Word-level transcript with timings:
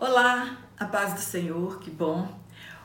Olá, 0.00 0.56
a 0.78 0.84
paz 0.84 1.12
do 1.12 1.20
Senhor, 1.20 1.80
que 1.80 1.90
bom. 1.90 2.32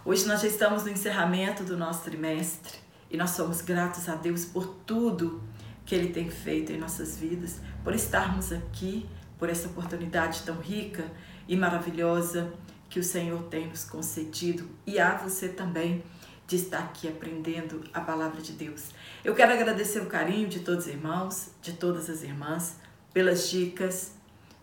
Hoje 0.04 0.26
nós 0.26 0.42
já 0.42 0.48
estamos 0.48 0.84
no 0.84 0.90
encerramento 0.90 1.64
do 1.64 1.78
nosso 1.78 2.04
trimestre 2.04 2.74
e 3.08 3.16
nós 3.16 3.30
somos 3.30 3.62
gratos 3.62 4.10
a 4.10 4.16
Deus 4.16 4.46
por 4.46 4.66
tudo 4.84 5.40
que 5.86 5.94
Ele 5.94 6.12
tem 6.12 6.32
feito 6.32 6.72
em 6.72 6.80
nossas 6.80 7.16
vidas, 7.20 7.62
por 7.84 7.94
estarmos 7.94 8.52
aqui, 8.52 9.08
por 9.38 9.48
essa 9.48 9.68
oportunidade 9.68 10.42
tão 10.42 10.56
rica 10.56 11.06
e 11.48 11.56
maravilhosa 11.56 12.52
que 12.90 13.00
o 13.00 13.04
Senhor 13.04 13.44
tem 13.44 13.68
nos 13.68 13.84
concedido 13.84 14.68
e 14.84 15.00
a 15.00 15.16
você 15.16 15.50
também 15.50 16.04
de 16.48 16.56
estar 16.56 16.80
aqui 16.80 17.08
aprendendo 17.08 17.84
a 17.94 18.02
palavra 18.02 18.42
de 18.42 18.54
Deus. 18.54 18.88
Eu 19.24 19.36
quero 19.36 19.54
agradecer 19.54 20.00
o 20.00 20.08
carinho 20.08 20.50
de 20.50 20.62
todos 20.62 20.88
os 20.88 20.92
irmãos, 20.92 21.52
de 21.62 21.74
todas 21.74 22.10
as 22.10 22.24
irmãs, 22.24 22.78
pelas 23.14 23.52
dicas, 23.52 24.14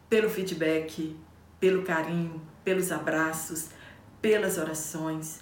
pelo 0.08 0.28
feedback, 0.28 1.16
pelo 1.60 1.82
carinho, 1.82 2.40
pelos 2.64 2.90
abraços, 2.90 3.68
pelas 4.20 4.58
orações, 4.58 5.40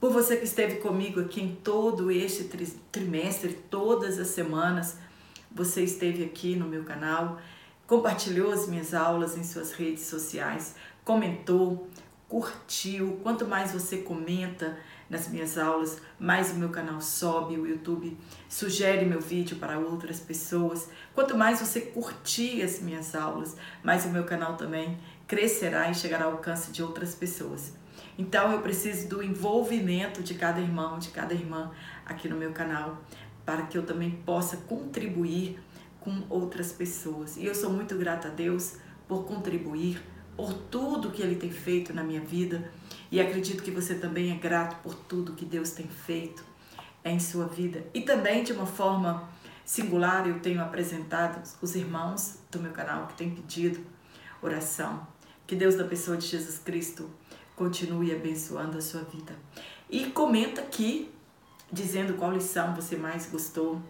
por 0.00 0.12
você 0.12 0.36
que 0.36 0.44
esteve 0.44 0.76
comigo 0.76 1.20
aqui 1.20 1.40
em 1.40 1.56
todo 1.56 2.08
este 2.08 2.44
trimestre, 2.92 3.52
todas 3.68 4.16
as 4.20 4.28
semanas, 4.28 4.96
você 5.50 5.82
esteve 5.82 6.24
aqui 6.24 6.54
no 6.54 6.68
meu 6.68 6.84
canal, 6.84 7.40
compartilhou 7.84 8.52
as 8.52 8.68
minhas 8.68 8.94
aulas 8.94 9.36
em 9.36 9.42
suas 9.42 9.72
redes 9.72 10.04
sociais, 10.04 10.76
comentou, 11.04 11.88
curtiu. 12.28 13.18
Quanto 13.24 13.44
mais 13.44 13.72
você 13.72 13.96
comenta 13.96 14.78
nas 15.10 15.26
minhas 15.26 15.58
aulas, 15.58 16.00
mais 16.16 16.52
o 16.52 16.54
meu 16.54 16.68
canal 16.68 17.00
sobe, 17.00 17.58
o 17.58 17.66
YouTube 17.66 18.16
sugere 18.48 19.04
meu 19.04 19.20
vídeo 19.20 19.56
para 19.56 19.80
outras 19.80 20.20
pessoas. 20.20 20.88
Quanto 21.12 21.36
mais 21.36 21.58
você 21.58 21.80
curtir 21.80 22.62
as 22.62 22.78
minhas 22.80 23.16
aulas, 23.16 23.56
mais 23.82 24.04
o 24.04 24.10
meu 24.10 24.22
canal 24.22 24.56
também 24.56 24.96
crescerá 25.28 25.90
e 25.90 25.94
chegará 25.94 26.24
ao 26.24 26.32
alcance 26.32 26.72
de 26.72 26.82
outras 26.82 27.14
pessoas. 27.14 27.74
Então 28.16 28.50
eu 28.50 28.62
preciso 28.62 29.08
do 29.08 29.22
envolvimento 29.22 30.22
de 30.22 30.34
cada 30.34 30.58
irmão, 30.58 30.98
de 30.98 31.10
cada 31.10 31.34
irmã 31.34 31.70
aqui 32.04 32.28
no 32.28 32.36
meu 32.36 32.50
canal, 32.52 33.00
para 33.44 33.62
que 33.66 33.76
eu 33.76 33.84
também 33.84 34.10
possa 34.10 34.56
contribuir 34.56 35.60
com 36.00 36.24
outras 36.30 36.72
pessoas. 36.72 37.36
E 37.36 37.44
eu 37.44 37.54
sou 37.54 37.70
muito 37.70 37.94
grata 37.96 38.28
a 38.28 38.30
Deus 38.30 38.76
por 39.06 39.24
contribuir, 39.24 40.02
por 40.34 40.52
tudo 40.52 41.10
que 41.10 41.22
Ele 41.22 41.36
tem 41.36 41.50
feito 41.50 41.92
na 41.92 42.02
minha 42.02 42.20
vida. 42.20 42.70
E 43.10 43.20
acredito 43.20 43.62
que 43.62 43.70
você 43.70 43.94
também 43.94 44.32
é 44.32 44.36
grato 44.36 44.76
por 44.82 44.94
tudo 44.94 45.34
que 45.34 45.44
Deus 45.44 45.70
tem 45.70 45.86
feito 45.86 46.42
em 47.04 47.20
sua 47.20 47.46
vida. 47.46 47.84
E 47.92 48.00
também 48.00 48.42
de 48.42 48.52
uma 48.52 48.66
forma 48.66 49.28
singular, 49.64 50.26
eu 50.26 50.40
tenho 50.40 50.62
apresentado 50.62 51.42
os 51.60 51.74
irmãos 51.74 52.38
do 52.50 52.58
meu 52.58 52.72
canal 52.72 53.06
que 53.06 53.14
têm 53.14 53.30
pedido 53.30 53.80
oração 54.40 55.06
que 55.48 55.56
Deus 55.56 55.76
da 55.76 55.84
pessoa 55.84 56.18
de 56.18 56.26
Jesus 56.26 56.58
Cristo 56.58 57.10
continue 57.56 58.14
abençoando 58.14 58.76
a 58.76 58.82
sua 58.82 59.00
vida. 59.00 59.34
E 59.88 60.10
comenta 60.10 60.60
aqui 60.60 61.10
dizendo 61.72 62.14
qual 62.18 62.32
lição 62.32 62.74
você 62.74 62.96
mais 62.96 63.24
gostou, 63.30 63.80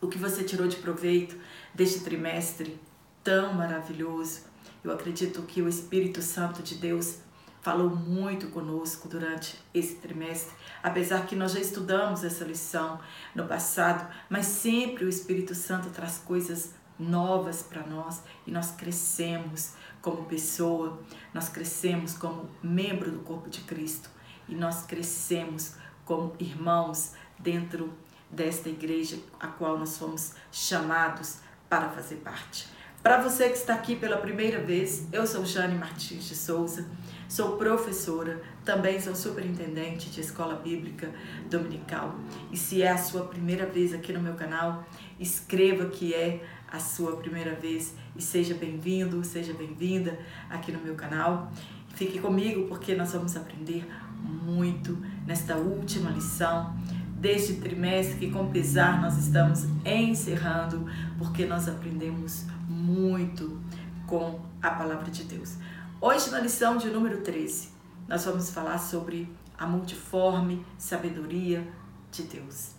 o 0.00 0.08
que 0.08 0.16
você 0.16 0.42
tirou 0.42 0.66
de 0.66 0.76
proveito 0.76 1.36
deste 1.74 2.00
trimestre 2.00 2.80
tão 3.22 3.52
maravilhoso. 3.52 4.40
Eu 4.82 4.90
acredito 4.90 5.42
que 5.42 5.60
o 5.60 5.68
Espírito 5.68 6.22
Santo 6.22 6.62
de 6.62 6.76
Deus 6.76 7.18
falou 7.60 7.90
muito 7.90 8.48
conosco 8.48 9.06
durante 9.06 9.58
esse 9.74 9.96
trimestre, 9.96 10.54
apesar 10.82 11.26
que 11.26 11.36
nós 11.36 11.52
já 11.52 11.60
estudamos 11.60 12.24
essa 12.24 12.44
lição 12.44 12.98
no 13.34 13.46
passado, 13.46 14.10
mas 14.30 14.46
sempre 14.46 15.04
o 15.04 15.08
Espírito 15.10 15.54
Santo 15.54 15.90
traz 15.90 16.16
coisas 16.18 16.72
novas 16.98 17.62
para 17.62 17.86
nós 17.86 18.22
e 18.46 18.50
nós 18.50 18.70
crescemos 18.72 19.74
como 20.00 20.24
pessoa, 20.24 21.00
nós 21.32 21.48
crescemos 21.48 22.14
como 22.14 22.48
membro 22.62 23.10
do 23.10 23.20
corpo 23.20 23.48
de 23.48 23.60
Cristo 23.62 24.10
e 24.48 24.54
nós 24.54 24.84
crescemos 24.84 25.74
como 26.04 26.34
irmãos 26.38 27.12
dentro 27.38 27.92
desta 28.30 28.68
igreja 28.68 29.18
a 29.40 29.46
qual 29.48 29.78
nós 29.78 29.96
fomos 29.96 30.34
chamados 30.52 31.38
para 31.68 31.88
fazer 31.88 32.16
parte. 32.16 32.74
Para 33.04 33.20
você 33.20 33.50
que 33.50 33.56
está 33.58 33.74
aqui 33.74 33.94
pela 33.96 34.16
primeira 34.16 34.58
vez, 34.60 35.06
eu 35.12 35.26
sou 35.26 35.44
Jane 35.44 35.74
Martins 35.74 36.24
de 36.24 36.34
Souza, 36.34 36.86
sou 37.28 37.58
professora, 37.58 38.40
também 38.64 38.98
sou 38.98 39.14
superintendente 39.14 40.08
de 40.08 40.22
escola 40.22 40.54
bíblica 40.54 41.12
dominical. 41.50 42.18
E 42.50 42.56
se 42.56 42.80
é 42.80 42.88
a 42.88 42.96
sua 42.96 43.26
primeira 43.26 43.66
vez 43.66 43.92
aqui 43.92 44.10
no 44.10 44.20
meu 44.20 44.32
canal, 44.32 44.86
escreva 45.20 45.84
que 45.90 46.14
é 46.14 46.42
a 46.70 46.78
sua 46.78 47.16
primeira 47.16 47.54
vez 47.54 47.94
e 48.16 48.22
seja 48.22 48.54
bem-vindo, 48.54 49.22
seja 49.24 49.52
bem-vinda 49.52 50.18
aqui 50.50 50.72
no 50.72 50.80
meu 50.80 50.94
canal. 50.94 51.52
Fique 51.94 52.18
comigo 52.18 52.66
porque 52.66 52.94
nós 52.94 53.12
vamos 53.12 53.36
aprender 53.36 53.86
muito 54.20 54.98
nesta 55.26 55.56
última 55.56 56.10
lição 56.10 56.74
deste 57.16 57.54
trimestre 57.54 58.18
que 58.18 58.30
com 58.30 58.50
pesar 58.50 59.00
nós 59.00 59.16
estamos 59.16 59.64
encerrando 59.84 60.86
porque 61.16 61.46
nós 61.46 61.68
aprendemos 61.68 62.44
muito 62.68 63.60
com 64.06 64.40
a 64.60 64.70
palavra 64.70 65.10
de 65.10 65.24
Deus. 65.24 65.56
Hoje 66.00 66.30
na 66.30 66.40
lição 66.40 66.76
de 66.76 66.88
número 66.88 67.22
13, 67.22 67.70
nós 68.08 68.24
vamos 68.24 68.50
falar 68.50 68.78
sobre 68.78 69.32
a 69.56 69.66
multiforme 69.66 70.64
sabedoria 70.76 71.66
de 72.10 72.24
Deus. 72.24 72.72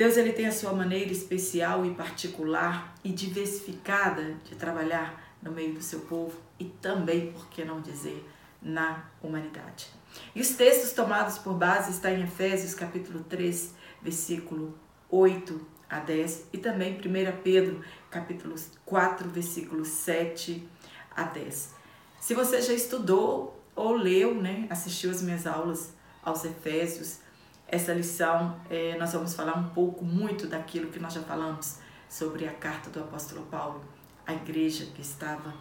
Deus 0.00 0.16
ele 0.16 0.32
tem 0.32 0.46
a 0.46 0.52
sua 0.52 0.72
maneira 0.72 1.12
especial 1.12 1.84
e 1.84 1.92
particular 1.92 2.94
e 3.04 3.12
diversificada 3.12 4.34
de 4.46 4.54
trabalhar 4.54 5.36
no 5.42 5.52
meio 5.52 5.74
do 5.74 5.82
seu 5.82 6.00
povo 6.00 6.40
e 6.58 6.64
também, 6.64 7.30
por 7.30 7.50
que 7.50 7.66
não 7.66 7.82
dizer, 7.82 8.26
na 8.62 9.04
humanidade. 9.22 9.88
E 10.34 10.40
os 10.40 10.56
textos 10.56 10.92
tomados 10.92 11.36
por 11.36 11.52
base 11.52 11.90
estão 11.90 12.10
em 12.10 12.22
Efésios 12.22 12.74
capítulo 12.74 13.22
3, 13.24 13.74
versículo 14.00 14.74
8 15.10 15.60
a 15.90 15.98
10 15.98 16.46
e 16.54 16.56
também 16.56 16.94
1 16.94 17.42
Pedro 17.42 17.84
capítulo 18.10 18.54
4, 18.86 19.28
versículos 19.28 19.88
7 19.88 20.66
a 21.14 21.24
10. 21.24 21.74
Se 22.18 22.32
você 22.32 22.62
já 22.62 22.72
estudou 22.72 23.62
ou 23.76 23.92
leu, 23.92 24.34
né, 24.34 24.66
assistiu 24.70 25.10
as 25.10 25.20
minhas 25.20 25.46
aulas 25.46 25.92
aos 26.22 26.42
Efésios, 26.46 27.18
essa 27.70 27.92
lição 27.92 28.60
é, 28.68 28.98
nós 28.98 29.12
vamos 29.12 29.32
falar 29.34 29.56
um 29.56 29.68
pouco, 29.68 30.04
muito 30.04 30.48
daquilo 30.48 30.90
que 30.90 30.98
nós 30.98 31.14
já 31.14 31.22
falamos 31.22 31.78
sobre 32.08 32.46
a 32.46 32.52
carta 32.52 32.90
do 32.90 32.98
apóstolo 32.98 33.46
Paulo 33.46 33.80
à 34.26 34.34
igreja 34.34 34.86
que 34.86 35.00
estava 35.00 35.54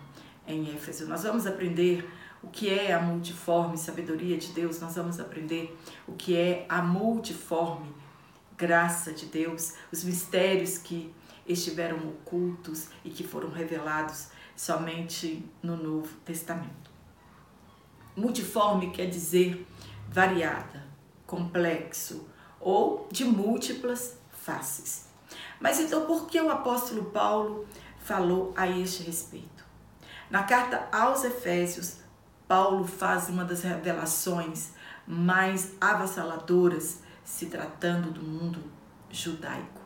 em 0.48 0.74
Éfeso. 0.74 1.08
Nós 1.08 1.24
vamos 1.24 1.46
aprender 1.46 2.10
o 2.42 2.48
que 2.48 2.68
é 2.68 2.94
a 2.94 3.00
multiforme 3.00 3.78
sabedoria 3.78 4.38
de 4.38 4.52
Deus, 4.54 4.80
nós 4.80 4.96
vamos 4.96 5.20
aprender 5.20 5.78
o 6.08 6.14
que 6.14 6.36
é 6.36 6.66
a 6.68 6.82
multiforme 6.82 7.94
graça 8.58 9.14
de 9.14 9.28
Deus, 9.28 9.76
os 9.92 10.04
mistérios 10.04 10.80
que 10.80 11.14
estiveram 11.48 11.98
ocultos 11.98 12.90
e 13.06 13.10
que 13.12 13.24
foram 13.24 13.52
revelados 13.52 14.30
somente 14.56 15.46
no 15.62 15.78
Novo 15.78 16.16
Testamento. 16.26 16.90
Multiforme 18.16 18.90
quer 18.90 19.06
dizer 19.06 19.66
variada, 20.10 20.89
complexo 21.30 22.28
ou 22.60 23.08
de 23.12 23.24
múltiplas 23.24 24.18
faces. 24.32 25.08
Mas 25.60 25.80
então, 25.80 26.08
por 26.08 26.26
que 26.28 26.42
o 26.42 26.50
apóstolo 26.50 27.06
Paulo 27.06 27.68
falou 28.00 28.52
a 28.58 28.68
este 28.68 29.04
respeito? 29.04 29.64
Na 30.30 30.44
carta 30.44 30.90
aos 30.92 31.24
Efésios, 31.24 31.98
Paulo 32.48 32.86
faz 32.86 33.30
uma 33.30 33.46
das 33.46 33.62
revelações 33.62 34.72
mais 35.06 35.74
avassaladoras 35.80 37.00
se 37.24 37.46
tratando 37.46 38.12
do 38.12 38.24
mundo 38.24 38.64
judaico. 39.12 39.80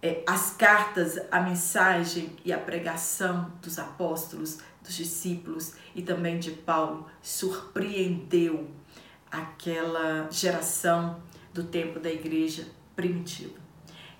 É, 0.00 0.22
as 0.26 0.52
cartas, 0.52 1.18
a 1.30 1.40
mensagem 1.40 2.36
e 2.44 2.52
a 2.52 2.58
pregação 2.58 3.52
dos 3.60 3.78
apóstolos, 3.78 4.60
dos 4.82 4.94
discípulos 4.94 5.74
e 5.94 6.02
também 6.02 6.38
de 6.38 6.52
Paulo 6.52 7.06
surpreendeu 7.20 8.70
aquela 9.30 10.28
geração 10.30 11.20
do 11.52 11.64
tempo 11.64 11.98
da 11.98 12.10
igreja 12.10 12.66
primitiva. 12.94 13.58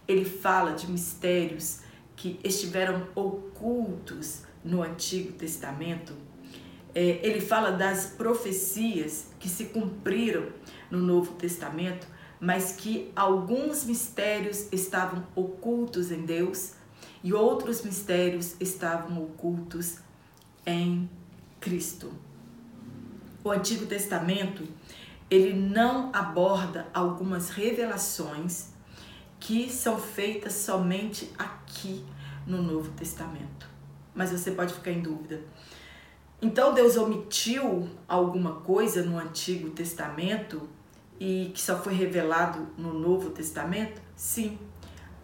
Ele 0.06 0.24
fala 0.24 0.72
de 0.72 0.90
mistérios 0.90 1.80
que 2.16 2.40
estiveram 2.42 3.06
ocultos 3.14 4.42
no 4.64 4.82
Antigo 4.82 5.32
Testamento. 5.32 6.14
É, 6.94 7.20
ele 7.22 7.40
fala 7.40 7.70
das 7.70 8.06
profecias 8.06 9.28
que 9.38 9.48
se 9.48 9.66
cumpriram 9.66 10.46
no 10.90 10.98
Novo 10.98 11.34
Testamento, 11.34 12.06
mas 12.40 12.72
que 12.72 13.12
alguns 13.14 13.84
mistérios 13.84 14.68
estavam 14.72 15.26
ocultos 15.34 16.10
em 16.10 16.24
Deus 16.24 16.72
e 17.22 17.32
outros 17.32 17.82
mistérios 17.82 18.56
estavam 18.60 19.22
ocultos 19.22 19.98
em 20.64 21.08
Cristo. 21.60 22.12
O 23.48 23.50
Antigo 23.50 23.86
Testamento 23.86 24.68
ele 25.30 25.54
não 25.54 26.10
aborda 26.14 26.86
algumas 26.92 27.48
revelações 27.48 28.74
que 29.40 29.70
são 29.70 29.98
feitas 29.98 30.52
somente 30.52 31.32
aqui 31.38 32.04
no 32.46 32.60
Novo 32.60 32.90
Testamento. 32.90 33.66
Mas 34.14 34.32
você 34.32 34.50
pode 34.50 34.74
ficar 34.74 34.90
em 34.90 35.00
dúvida. 35.00 35.40
Então 36.42 36.74
Deus 36.74 36.98
omitiu 36.98 37.88
alguma 38.06 38.56
coisa 38.56 39.02
no 39.02 39.18
Antigo 39.18 39.70
Testamento 39.70 40.68
e 41.18 41.50
que 41.54 41.60
só 41.62 41.78
foi 41.78 41.94
revelado 41.94 42.68
no 42.76 42.92
Novo 42.92 43.30
Testamento? 43.30 44.02
Sim, 44.14 44.58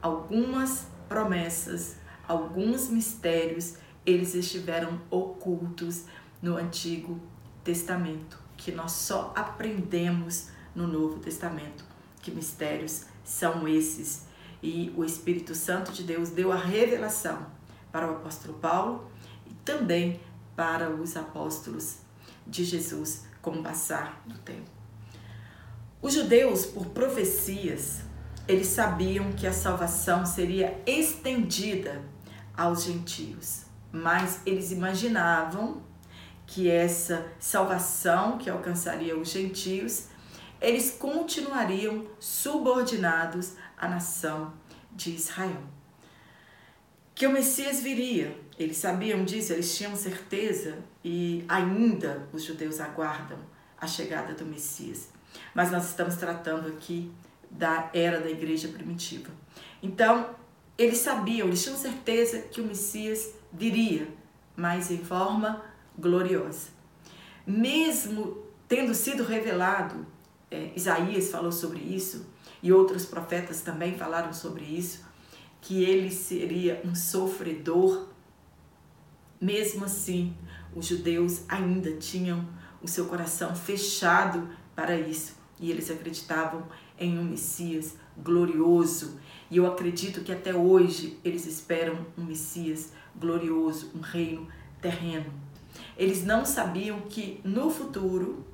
algumas 0.00 0.86
promessas, 1.10 1.98
alguns 2.26 2.88
mistérios, 2.88 3.74
eles 4.06 4.34
estiveram 4.34 4.98
ocultos 5.10 6.06
no 6.40 6.56
Antigo 6.56 7.12
Testamento, 7.12 7.33
que 8.56 8.70
nós 8.70 8.92
só 8.92 9.32
aprendemos 9.34 10.48
no 10.74 10.86
Novo 10.86 11.18
Testamento. 11.18 11.84
Que 12.20 12.30
mistérios 12.30 13.04
são 13.24 13.66
esses? 13.66 14.26
E 14.62 14.92
o 14.96 15.04
Espírito 15.04 15.54
Santo 15.54 15.92
de 15.92 16.02
Deus 16.02 16.30
deu 16.30 16.52
a 16.52 16.56
revelação 16.56 17.46
para 17.90 18.10
o 18.10 18.16
apóstolo 18.16 18.54
Paulo 18.54 19.10
e 19.46 19.54
também 19.64 20.20
para 20.56 20.90
os 20.90 21.16
apóstolos 21.16 21.98
de 22.46 22.64
Jesus 22.64 23.26
com 23.42 23.50
o 23.52 23.62
passar 23.62 24.22
do 24.26 24.38
tempo. 24.38 24.70
Os 26.00 26.14
judeus, 26.14 26.66
por 26.66 26.86
profecias, 26.86 28.00
eles 28.46 28.66
sabiam 28.66 29.32
que 29.32 29.46
a 29.46 29.52
salvação 29.52 30.26
seria 30.26 30.78
estendida 30.86 32.02
aos 32.56 32.84
gentios, 32.84 33.62
mas 33.90 34.40
eles 34.44 34.70
imaginavam 34.70 35.82
que 36.46 36.70
essa 36.70 37.26
salvação 37.38 38.38
que 38.38 38.50
alcançaria 38.50 39.16
os 39.16 39.30
gentios, 39.30 40.08
eles 40.60 40.90
continuariam 40.90 42.06
subordinados 42.18 43.54
à 43.76 43.88
nação 43.88 44.52
de 44.92 45.14
Israel. 45.14 45.62
Que 47.14 47.26
o 47.26 47.32
Messias 47.32 47.80
viria, 47.80 48.36
eles 48.58 48.76
sabiam 48.76 49.24
disso, 49.24 49.52
eles 49.52 49.76
tinham 49.76 49.94
certeza 49.94 50.78
e 51.04 51.44
ainda 51.48 52.28
os 52.32 52.42
judeus 52.42 52.80
aguardam 52.80 53.38
a 53.80 53.86
chegada 53.86 54.34
do 54.34 54.44
Messias. 54.44 55.10
Mas 55.54 55.70
nós 55.70 55.88
estamos 55.88 56.16
tratando 56.16 56.68
aqui 56.68 57.12
da 57.50 57.90
era 57.94 58.20
da 58.20 58.30
igreja 58.30 58.68
primitiva. 58.68 59.30
Então, 59.82 60.34
eles 60.76 60.98
sabiam, 60.98 61.46
eles 61.46 61.62
tinham 61.62 61.76
certeza 61.76 62.40
que 62.40 62.60
o 62.60 62.66
Messias 62.66 63.34
viria, 63.52 64.08
mas 64.56 64.90
em 64.90 64.98
forma 64.98 65.62
gloriosa. 65.98 66.68
Mesmo 67.46 68.44
tendo 68.68 68.94
sido 68.94 69.22
revelado, 69.22 70.06
é, 70.50 70.72
Isaías 70.74 71.30
falou 71.30 71.52
sobre 71.52 71.80
isso, 71.80 72.26
e 72.62 72.72
outros 72.72 73.04
profetas 73.04 73.60
também 73.60 73.96
falaram 73.96 74.32
sobre 74.32 74.64
isso, 74.64 75.04
que 75.60 75.84
ele 75.84 76.10
seria 76.10 76.80
um 76.84 76.94
sofredor. 76.94 78.08
Mesmo 79.40 79.84
assim, 79.84 80.34
os 80.74 80.86
judeus 80.86 81.42
ainda 81.48 81.92
tinham 81.96 82.48
o 82.82 82.88
seu 82.88 83.06
coração 83.06 83.54
fechado 83.54 84.48
para 84.74 84.98
isso, 84.98 85.36
e 85.60 85.70
eles 85.70 85.90
acreditavam 85.90 86.66
em 86.98 87.18
um 87.18 87.24
Messias 87.24 87.96
glorioso. 88.16 89.18
E 89.50 89.56
eu 89.56 89.66
acredito 89.66 90.22
que 90.22 90.32
até 90.32 90.54
hoje 90.54 91.18
eles 91.24 91.46
esperam 91.46 92.06
um 92.16 92.24
Messias 92.24 92.92
glorioso, 93.14 93.90
um 93.94 94.00
reino 94.00 94.48
terreno. 94.80 95.43
Eles 95.96 96.24
não 96.24 96.44
sabiam 96.44 97.02
que 97.02 97.40
no 97.44 97.70
futuro 97.70 98.44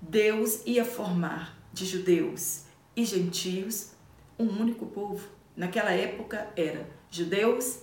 Deus 0.00 0.62
ia 0.64 0.84
formar 0.84 1.58
de 1.72 1.84
judeus 1.84 2.64
e 2.96 3.04
gentios 3.04 3.92
um 4.38 4.46
único 4.46 4.86
povo. 4.86 5.28
Naquela 5.56 5.92
época 5.92 6.48
era 6.56 6.88
judeus 7.10 7.80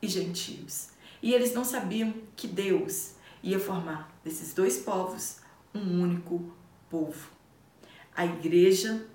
e 0.00 0.08
gentios. 0.08 0.90
E 1.22 1.34
eles 1.34 1.52
não 1.52 1.64
sabiam 1.64 2.14
que 2.34 2.46
Deus 2.46 3.14
ia 3.42 3.58
formar 3.58 4.18
desses 4.24 4.54
dois 4.54 4.78
povos 4.78 5.38
um 5.74 6.02
único 6.02 6.52
povo. 6.88 7.30
A 8.14 8.24
igreja, 8.24 9.06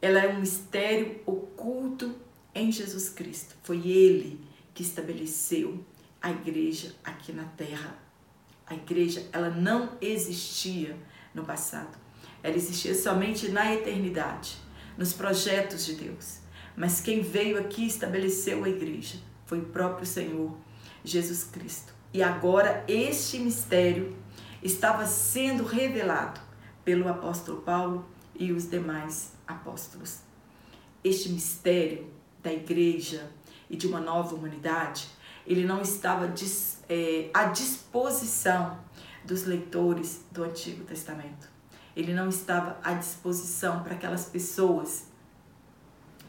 ela 0.00 0.20
é 0.20 0.28
um 0.28 0.40
mistério 0.40 1.20
oculto 1.26 2.14
em 2.54 2.70
Jesus 2.70 3.08
Cristo. 3.08 3.56
Foi 3.62 3.88
ele 3.88 4.40
que 4.72 4.82
estabeleceu 4.82 5.84
a 6.20 6.30
igreja 6.30 6.94
aqui 7.04 7.32
na 7.32 7.44
terra. 7.44 8.03
A 8.66 8.74
igreja, 8.74 9.28
ela 9.32 9.50
não 9.50 9.90
existia 10.00 10.96
no 11.34 11.44
passado. 11.44 11.96
Ela 12.42 12.56
existia 12.56 12.94
somente 12.94 13.48
na 13.48 13.72
eternidade, 13.72 14.56
nos 14.96 15.12
projetos 15.12 15.84
de 15.84 15.94
Deus. 15.94 16.38
Mas 16.76 17.00
quem 17.00 17.20
veio 17.20 17.58
aqui 17.58 17.82
e 17.84 17.86
estabeleceu 17.86 18.64
a 18.64 18.68
igreja 18.68 19.18
foi 19.46 19.60
o 19.60 19.66
próprio 19.66 20.06
Senhor 20.06 20.56
Jesus 21.04 21.44
Cristo. 21.44 21.92
E 22.12 22.22
agora 22.22 22.84
este 22.88 23.38
mistério 23.38 24.16
estava 24.62 25.06
sendo 25.06 25.64
revelado 25.64 26.40
pelo 26.84 27.08
apóstolo 27.08 27.62
Paulo 27.62 28.06
e 28.34 28.52
os 28.52 28.68
demais 28.68 29.32
apóstolos. 29.46 30.20
Este 31.02 31.28
mistério 31.28 32.10
da 32.42 32.52
igreja 32.52 33.30
e 33.68 33.76
de 33.76 33.86
uma 33.86 34.00
nova 34.00 34.34
humanidade, 34.34 35.08
ele 35.46 35.64
não 35.64 35.82
estava 35.82 36.28
é, 36.88 37.30
à 37.32 37.44
disposição 37.44 38.78
dos 39.24 39.44
leitores 39.44 40.24
do 40.30 40.44
Antigo 40.44 40.84
Testamento. 40.84 41.48
Ele 41.96 42.12
não 42.12 42.28
estava 42.28 42.78
à 42.82 42.92
disposição 42.94 43.82
para 43.82 43.94
aquelas 43.94 44.26
pessoas 44.26 45.04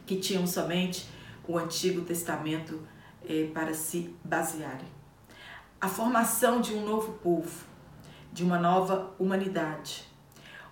que 0.06 0.18
tinham 0.18 0.46
somente 0.46 1.08
o 1.48 1.58
Antigo 1.58 2.02
Testamento 2.02 2.80
é, 3.28 3.48
para 3.54 3.74
se 3.74 4.16
basearem. 4.24 4.88
A 5.82 5.88
formação 5.88 6.62
de 6.62 6.74
um 6.74 6.86
novo 6.86 7.14
povo, 7.14 7.66
de 8.32 8.44
uma 8.44 8.58
nova 8.58 9.14
humanidade. 9.20 10.04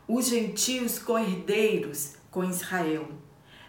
Os 0.08 0.30
gentios 0.30 1.00
co-herdeiros 1.00 2.16
com 2.30 2.44
Israel, 2.44 3.08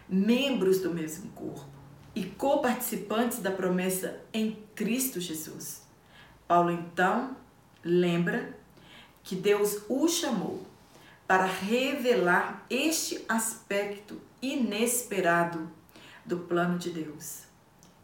membros 0.07 0.79
do 0.79 0.93
mesmo 0.93 1.29
corpo 1.31 1.65
e 2.13 2.23
coparticipantes 2.23 3.39
da 3.39 3.51
promessa 3.51 4.21
em 4.33 4.63
Cristo 4.73 5.19
Jesus. 5.19 5.84
Paulo 6.47 6.71
então 6.71 7.35
lembra 7.83 8.57
que 9.23 9.35
Deus 9.35 9.81
o 9.89 10.07
chamou 10.07 10.65
para 11.27 11.45
revelar 11.45 12.65
este 12.69 13.25
aspecto 13.27 14.21
inesperado 14.41 15.69
do 16.23 16.37
plano 16.37 16.77
de 16.77 16.91
Deus. 16.91 17.43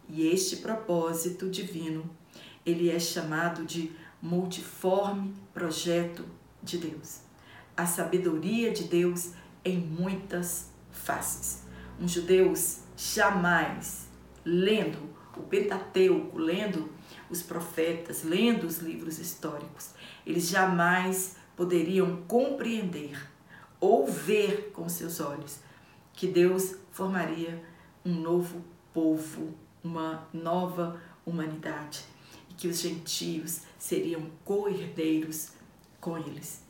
E 0.10 0.28
este 0.28 0.58
propósito 0.58 1.50
divino, 1.50 2.10
ele 2.66 2.90
é 2.90 3.00
chamado 3.00 3.64
de 3.64 3.92
multiforme 4.22 5.34
projeto 5.54 6.26
de 6.62 6.78
Deus. 6.78 7.22
A 7.78 7.86
sabedoria 7.86 8.72
de 8.72 8.86
Deus 8.86 9.32
em 9.64 9.78
muitas 9.78 10.72
faces. 10.92 11.64
Os 12.00 12.12
judeus 12.12 12.80
jamais, 12.98 14.08
lendo 14.44 14.98
o 15.38 15.42
Pentateuco, 15.44 16.38
lendo 16.38 16.90
os 17.32 17.42
profetas, 17.42 18.24
lendo 18.24 18.66
os 18.68 18.80
livros 18.80 19.18
históricos, 19.18 19.92
eles 20.26 20.50
jamais 20.50 21.36
poderiam 21.56 22.24
compreender 22.28 23.18
ou 23.80 24.06
ver 24.06 24.72
com 24.74 24.88
seus 24.90 25.20
olhos 25.20 25.60
que 26.14 26.28
Deus 26.28 26.76
formaria 26.92 27.64
um 28.06 28.14
novo 28.14 28.64
povo, 28.94 29.54
uma 29.84 30.28
nova 30.34 31.02
humanidade 31.26 32.04
e 32.50 32.54
que 32.54 32.68
os 32.68 32.80
gentios 32.80 33.62
seriam 33.78 34.30
co-herdeiros 34.44 35.54
com 36.00 36.18
eles. 36.18 36.64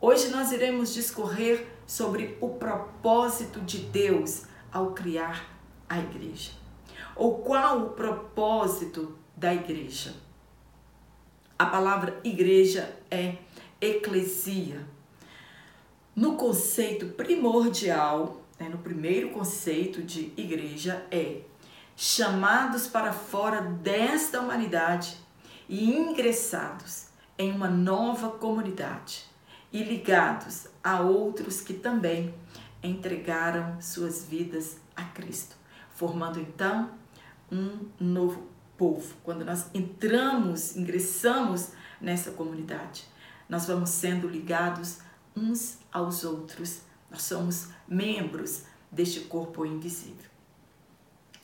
Hoje 0.00 0.28
nós 0.28 0.52
iremos 0.52 0.92
discorrer 0.92 1.66
sobre 1.86 2.36
o 2.40 2.50
propósito 2.50 3.60
de 3.60 3.78
Deus 3.78 4.44
ao 4.72 4.92
criar 4.92 5.56
a 5.88 5.98
igreja. 5.98 6.52
Ou 7.14 7.38
qual 7.38 7.86
o 7.86 7.90
propósito 7.90 9.16
da 9.36 9.54
igreja? 9.54 10.14
A 11.58 11.66
palavra 11.66 12.18
igreja 12.24 12.96
é 13.10 13.36
eclesia. 13.80 14.86
No 16.14 16.36
conceito 16.36 17.06
primordial, 17.08 18.42
né, 18.58 18.68
no 18.68 18.78
primeiro 18.78 19.30
conceito 19.30 20.02
de 20.02 20.32
igreja, 20.36 21.06
é 21.10 21.42
chamados 21.94 22.86
para 22.86 23.12
fora 23.12 23.60
desta 23.60 24.40
humanidade 24.40 25.16
e 25.68 25.90
ingressados 25.90 27.08
em 27.38 27.52
uma 27.52 27.68
nova 27.68 28.30
comunidade 28.30 29.24
e 29.72 29.82
ligados 29.82 30.68
a 30.82 31.00
outros 31.00 31.60
que 31.60 31.74
também 31.74 32.34
entregaram 32.82 33.80
suas 33.80 34.24
vidas 34.24 34.78
a 34.94 35.04
Cristo, 35.04 35.56
formando 35.94 36.38
então 36.38 36.90
um 37.50 37.88
novo 37.98 38.55
povo. 38.76 39.14
Quando 39.24 39.44
nós 39.44 39.66
entramos, 39.74 40.76
ingressamos 40.76 41.70
nessa 42.00 42.30
comunidade, 42.30 43.04
nós 43.48 43.66
vamos 43.66 43.90
sendo 43.90 44.28
ligados 44.28 44.98
uns 45.36 45.78
aos 45.92 46.24
outros. 46.24 46.80
Nós 47.10 47.22
somos 47.22 47.68
membros 47.88 48.64
deste 48.90 49.20
corpo 49.20 49.64
invisível. 49.64 50.30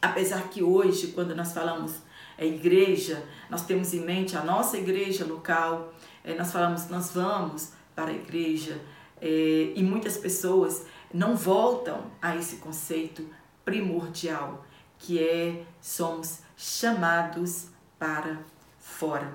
Apesar 0.00 0.48
que 0.50 0.62
hoje, 0.62 1.08
quando 1.08 1.34
nós 1.34 1.52
falamos 1.52 1.92
é 2.36 2.46
igreja, 2.46 3.22
nós 3.48 3.64
temos 3.64 3.92
em 3.94 4.00
mente 4.00 4.36
a 4.36 4.42
nossa 4.42 4.76
igreja 4.76 5.24
local, 5.24 5.92
É, 6.24 6.36
nós 6.36 6.52
falamos, 6.52 6.88
nós 6.88 7.10
vamos 7.10 7.72
para 7.96 8.10
a 8.10 8.14
igreja 8.14 8.80
é, 9.20 9.72
e 9.74 9.82
muitas 9.82 10.16
pessoas 10.16 10.86
não 11.12 11.34
voltam 11.34 12.12
a 12.20 12.36
esse 12.36 12.56
conceito 12.56 13.28
primordial 13.64 14.64
que 15.02 15.18
é 15.18 15.64
somos 15.80 16.38
chamados 16.56 17.66
para 17.98 18.38
fora, 18.78 19.32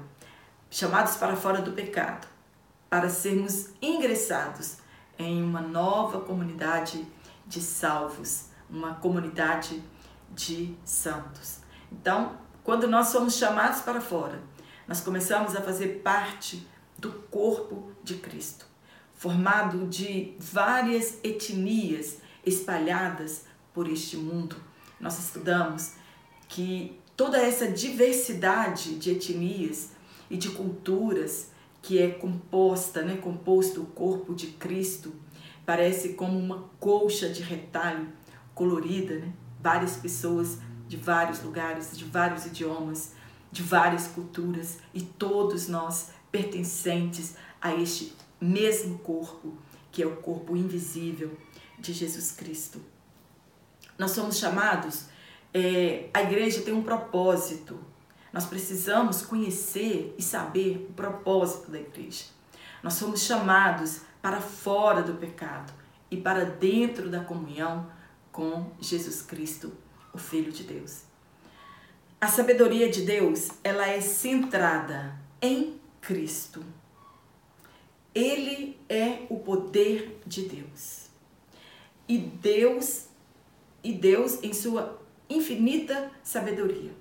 chamados 0.71 1.17
para 1.17 1.35
fora 1.35 1.61
do 1.61 1.73
pecado, 1.73 2.25
para 2.89 3.09
sermos 3.09 3.71
ingressados 3.81 4.77
em 5.19 5.43
uma 5.43 5.59
nova 5.59 6.21
comunidade 6.21 7.05
de 7.45 7.59
salvos, 7.59 8.45
uma 8.69 8.95
comunidade 8.95 9.83
de 10.31 10.73
santos. 10.85 11.59
Então, 11.91 12.37
quando 12.63 12.87
nós 12.87 13.07
somos 13.07 13.35
chamados 13.35 13.81
para 13.81 13.99
fora, 13.99 14.41
nós 14.87 15.01
começamos 15.01 15.53
a 15.53 15.61
fazer 15.61 16.01
parte 16.01 16.65
do 16.97 17.11
corpo 17.29 17.91
de 18.05 18.15
Cristo, 18.15 18.65
formado 19.13 19.85
de 19.87 20.33
várias 20.39 21.19
etnias 21.25 22.19
espalhadas 22.45 23.43
por 23.73 23.89
este 23.89 24.15
mundo 24.15 24.66
nós 24.99 25.19
estudamos 25.19 25.93
que 26.47 26.99
toda 27.15 27.37
essa 27.37 27.67
diversidade 27.67 28.95
de 28.95 29.11
etnias 29.11 29.91
e 30.29 30.37
de 30.37 30.49
culturas 30.49 31.51
que 31.81 31.99
é 31.99 32.09
composta, 32.09 33.01
né, 33.01 33.17
composto 33.17 33.81
o 33.81 33.85
corpo 33.85 34.33
de 34.33 34.47
Cristo, 34.47 35.13
parece 35.65 36.13
como 36.13 36.37
uma 36.37 36.69
colcha 36.79 37.29
de 37.29 37.41
retalho 37.41 38.07
colorida, 38.53 39.19
né? 39.19 39.31
Várias 39.61 39.97
pessoas 39.97 40.59
de 40.87 40.97
vários 40.97 41.43
lugares, 41.43 41.97
de 41.97 42.05
vários 42.05 42.45
idiomas, 42.45 43.13
de 43.51 43.61
várias 43.61 44.07
culturas 44.07 44.79
e 44.93 45.01
todos 45.01 45.67
nós 45.67 46.11
pertencentes 46.31 47.35
a 47.61 47.73
este 47.73 48.13
mesmo 48.39 48.99
corpo, 48.99 49.57
que 49.91 50.01
é 50.01 50.05
o 50.05 50.17
corpo 50.17 50.55
invisível 50.55 51.37
de 51.79 51.93
Jesus 51.93 52.31
Cristo. 52.31 52.81
Nós 53.97 54.11
somos 54.11 54.37
chamados, 54.37 55.05
é, 55.53 56.09
a 56.13 56.21
igreja 56.21 56.61
tem 56.61 56.73
um 56.73 56.83
propósito. 56.83 57.79
Nós 58.31 58.45
precisamos 58.45 59.21
conhecer 59.21 60.13
e 60.17 60.21
saber 60.21 60.87
o 60.89 60.93
propósito 60.93 61.71
da 61.71 61.79
igreja. 61.79 62.25
Nós 62.83 62.93
somos 62.93 63.21
chamados 63.21 64.01
para 64.21 64.39
fora 64.39 65.01
do 65.01 65.15
pecado 65.15 65.73
e 66.11 66.17
para 66.17 66.45
dentro 66.45 67.09
da 67.09 67.21
comunhão 67.21 67.89
com 68.31 68.71
Jesus 68.79 69.21
Cristo, 69.21 69.73
o 70.13 70.17
Filho 70.17 70.51
de 70.51 70.63
Deus. 70.63 71.03
A 72.19 72.27
sabedoria 72.27 72.89
de 72.89 73.01
Deus, 73.01 73.49
ela 73.63 73.87
é 73.87 74.01
centrada 74.01 75.19
em 75.41 75.79
Cristo. 76.01 76.63
Ele 78.13 78.79
é 78.89 79.25
o 79.29 79.39
poder 79.39 80.21
de 80.25 80.43
Deus. 80.43 81.07
E 82.07 82.17
Deus 82.17 83.07
e 83.87 83.93
Deus, 83.93 84.43
em 84.43 84.51
sua 84.51 84.99
infinita 85.29 86.11
sabedoria, 86.21 86.91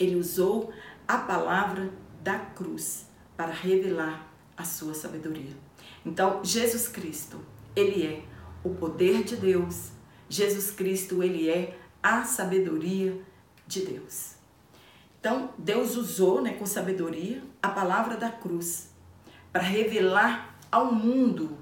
ele 0.00 0.16
usou 0.16 0.72
a 1.06 1.16
palavra 1.16 1.92
da 2.24 2.40
cruz 2.40 3.06
para 3.36 3.52
revelar 3.52 4.28
a 4.56 4.64
sua 4.64 4.94
sabedoria. 4.94 5.56
Então, 6.04 6.44
Jesus 6.44 6.88
Cristo, 6.88 7.40
ele 7.76 8.04
é 8.04 8.24
o 8.64 8.70
poder 8.70 9.22
de 9.22 9.36
Deus. 9.36 9.92
Jesus 10.28 10.72
Cristo, 10.72 11.22
ele 11.22 11.48
é 11.48 11.78
a 12.02 12.24
sabedoria 12.24 13.16
de 13.64 13.86
Deus. 13.86 14.34
Então, 15.20 15.54
Deus 15.56 15.96
usou, 15.96 16.42
né, 16.42 16.54
com 16.54 16.66
sabedoria, 16.66 17.44
a 17.62 17.68
palavra 17.68 18.16
da 18.16 18.28
cruz 18.28 18.90
para 19.52 19.62
revelar 19.62 20.58
ao 20.68 20.92
mundo 20.92 21.56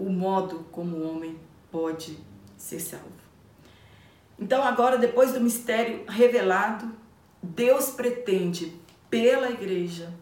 o 0.00 0.08
modo 0.08 0.66
como 0.72 0.96
o 0.96 1.08
homem 1.08 1.38
pode 1.70 2.18
ser 2.56 2.80
salvo. 2.80 3.19
Então, 4.40 4.62
agora, 4.62 4.96
depois 4.96 5.32
do 5.32 5.40
mistério 5.40 6.04
revelado, 6.08 6.90
Deus 7.42 7.90
pretende, 7.90 8.80
pela 9.10 9.50
igreja, 9.50 10.12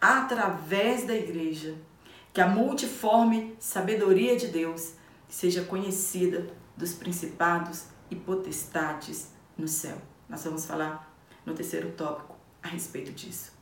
através 0.00 1.06
da 1.06 1.14
igreja, 1.14 1.74
que 2.32 2.40
a 2.40 2.46
multiforme 2.46 3.56
sabedoria 3.58 4.36
de 4.36 4.48
Deus 4.48 4.92
seja 5.26 5.64
conhecida 5.64 6.46
dos 6.76 6.92
principados 6.92 7.84
e 8.10 8.14
potestades 8.14 9.32
no 9.56 9.66
céu. 9.66 9.96
Nós 10.28 10.44
vamos 10.44 10.66
falar 10.66 11.10
no 11.46 11.54
terceiro 11.54 11.92
tópico 11.92 12.36
a 12.62 12.68
respeito 12.68 13.10
disso. 13.12 13.52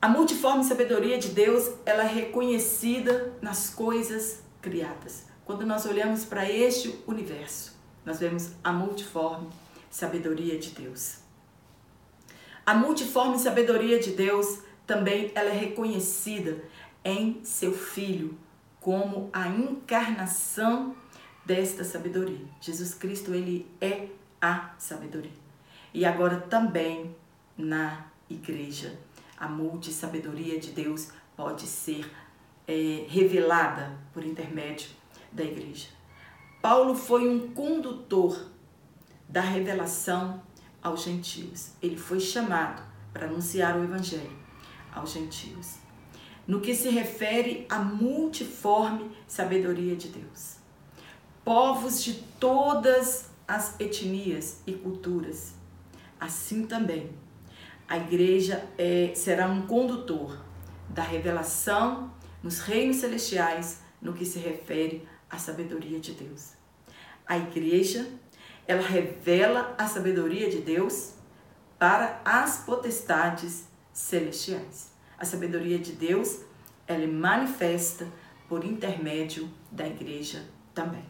A 0.00 0.08
multiforme 0.08 0.62
sabedoria 0.62 1.16
de 1.16 1.28
Deus, 1.28 1.70
ela 1.86 2.04
é 2.04 2.06
reconhecida 2.06 3.32
nas 3.40 3.70
coisas 3.70 4.42
criadas 4.60 5.24
quando 5.44 5.66
nós 5.66 5.84
olhamos 5.84 6.24
para 6.24 6.50
este 6.50 6.98
universo, 7.06 7.73
nós 8.04 8.20
vemos 8.20 8.52
a 8.62 8.72
multiforme 8.72 9.48
sabedoria 9.90 10.58
de 10.58 10.70
Deus. 10.70 11.18
A 12.66 12.74
multiforme 12.74 13.38
sabedoria 13.38 14.00
de 14.00 14.10
Deus 14.10 14.60
também 14.86 15.30
ela 15.34 15.50
é 15.50 15.58
reconhecida 15.58 16.64
em 17.04 17.44
seu 17.44 17.72
filho 17.72 18.38
como 18.80 19.30
a 19.32 19.48
encarnação 19.48 20.94
desta 21.44 21.84
sabedoria. 21.84 22.46
Jesus 22.60 22.94
Cristo 22.94 23.34
ele 23.34 23.66
é 23.80 24.08
a 24.40 24.74
sabedoria. 24.78 25.44
E 25.92 26.04
agora 26.04 26.38
também 26.40 27.14
na 27.56 28.06
igreja, 28.28 28.98
a 29.38 29.48
multissabedoria 29.48 30.58
de 30.58 30.70
Deus 30.72 31.10
pode 31.36 31.66
ser 31.66 32.10
é, 32.66 33.04
revelada 33.08 33.96
por 34.12 34.24
intermédio 34.24 34.88
da 35.30 35.44
igreja. 35.44 35.88
Paulo 36.64 36.94
foi 36.94 37.28
um 37.28 37.52
condutor 37.52 38.48
da 39.28 39.42
revelação 39.42 40.42
aos 40.82 41.02
gentios. 41.02 41.72
Ele 41.82 41.98
foi 41.98 42.18
chamado 42.18 42.82
para 43.12 43.26
anunciar 43.26 43.78
o 43.78 43.84
evangelho 43.84 44.34
aos 44.90 45.12
gentios. 45.12 45.74
No 46.48 46.62
que 46.62 46.74
se 46.74 46.88
refere 46.88 47.66
à 47.68 47.80
multiforme 47.80 49.10
sabedoria 49.28 49.94
de 49.94 50.08
Deus. 50.08 50.56
Povos 51.44 52.02
de 52.02 52.14
todas 52.40 53.28
as 53.46 53.78
etnias 53.78 54.62
e 54.66 54.72
culturas. 54.72 55.52
Assim 56.18 56.64
também, 56.64 57.10
a 57.86 57.98
igreja 57.98 58.66
é, 58.78 59.12
será 59.14 59.48
um 59.48 59.66
condutor 59.66 60.42
da 60.88 61.02
revelação 61.02 62.10
nos 62.42 62.60
reinos 62.60 62.96
celestiais 62.96 63.82
no 64.00 64.14
que 64.14 64.24
se 64.24 64.38
refere 64.38 65.06
a 65.28 65.38
sabedoria 65.38 66.00
de 66.00 66.12
Deus. 66.12 66.53
A 67.26 67.38
igreja, 67.38 68.06
ela 68.66 68.82
revela 68.82 69.74
a 69.78 69.86
sabedoria 69.86 70.50
de 70.50 70.58
Deus 70.58 71.14
para 71.78 72.20
as 72.24 72.58
potestades 72.58 73.64
celestiais. 73.92 74.92
A 75.18 75.24
sabedoria 75.24 75.78
de 75.78 75.92
Deus, 75.92 76.40
ela 76.86 77.04
é 77.04 77.06
manifesta 77.06 78.06
por 78.48 78.64
intermédio 78.64 79.50
da 79.70 79.86
igreja 79.86 80.44
também. 80.74 81.04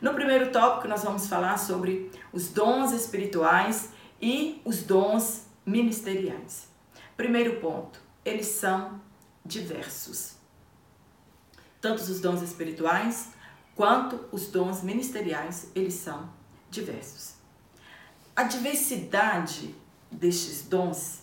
No 0.00 0.14
primeiro 0.14 0.50
tópico, 0.52 0.88
nós 0.88 1.02
vamos 1.02 1.26
falar 1.26 1.58
sobre 1.58 2.10
os 2.32 2.48
dons 2.48 2.92
espirituais 2.92 3.90
e 4.20 4.60
os 4.64 4.82
dons 4.82 5.46
ministeriais. 5.64 6.68
Primeiro 7.16 7.60
ponto, 7.60 8.00
eles 8.24 8.46
são 8.46 9.00
diversos. 9.44 10.36
Tanto 11.80 12.02
os 12.02 12.20
dons 12.20 12.42
espirituais 12.42 13.30
quanto 13.76 14.24
os 14.32 14.48
dons 14.48 14.82
ministeriais, 14.82 15.70
eles 15.74 15.94
são 15.94 16.28
diversos. 16.70 17.34
A 18.34 18.42
diversidade 18.42 19.74
destes 20.10 20.62
dons 20.62 21.20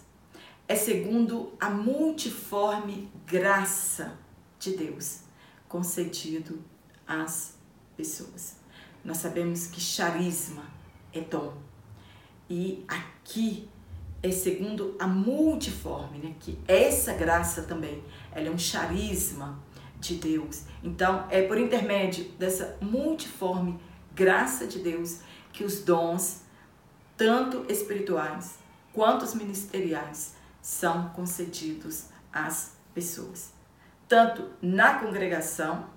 é 0.68 0.76
segundo 0.76 1.52
a 1.60 1.70
multiforme 1.70 3.12
graça 3.26 4.18
de 4.60 4.78
Deus 4.78 5.22
concedido 5.68 6.64
às 7.08 7.56
pessoas. 7.98 8.56
Nós 9.04 9.18
sabemos 9.18 9.68
que 9.68 9.82
charisma 9.82 10.64
é 11.12 11.22
dom. 11.22 11.58
E 12.50 12.86
aqui 12.88 13.68
é 14.22 14.32
segundo 14.32 14.96
a 15.00 15.08
multiforme, 15.08 16.20
né? 16.20 16.36
Que 16.40 16.58
essa 16.68 17.14
graça 17.14 17.64
também, 17.64 18.04
ela 18.32 18.48
é 18.48 18.52
um 18.52 18.58
charisma 18.58 19.62
de 20.04 20.16
Deus. 20.16 20.64
Então, 20.84 21.26
é 21.30 21.42
por 21.42 21.58
intermédio 21.58 22.26
dessa 22.38 22.78
multiforme 22.82 23.80
graça 24.14 24.68
de 24.68 24.80
Deus 24.80 25.22
que 25.52 25.64
os 25.64 25.80
dons, 25.80 26.42
tanto 27.16 27.66
espirituais 27.72 28.60
quanto 28.92 29.24
os 29.24 29.34
ministeriais, 29.34 30.36
são 30.62 31.10
concedidos 31.10 32.06
às 32.32 32.76
pessoas. 32.94 33.52
Tanto 34.08 34.50
na 34.62 35.00
congregação, 35.00 35.88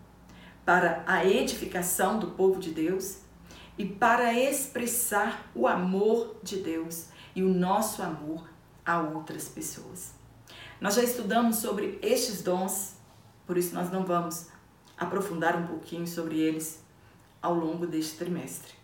para 0.64 1.04
a 1.06 1.25
edificação 1.25 2.18
do 2.18 2.32
povo 2.32 2.58
de 2.58 2.72
Deus 2.72 3.18
e 3.78 3.86
para 3.86 4.34
expressar 4.34 5.48
o 5.54 5.68
amor 5.68 6.36
de 6.42 6.56
Deus 6.56 7.06
e 7.36 7.42
o 7.44 7.48
nosso 7.48 8.02
amor 8.02 8.48
a 8.84 9.00
outras 9.00 9.48
pessoas. 9.48 10.12
Nós 10.80 10.96
já 10.96 11.04
estudamos 11.04 11.56
sobre 11.56 12.00
estes 12.02 12.42
dons, 12.42 12.95
por 13.46 13.56
isso 13.56 13.74
nós 13.74 13.90
não 13.90 14.04
vamos 14.04 14.48
aprofundar 14.96 15.56
um 15.56 15.66
pouquinho 15.66 16.06
sobre 16.06 16.38
eles 16.38 16.82
ao 17.40 17.54
longo 17.54 17.86
deste 17.86 18.16
trimestre. 18.16 18.74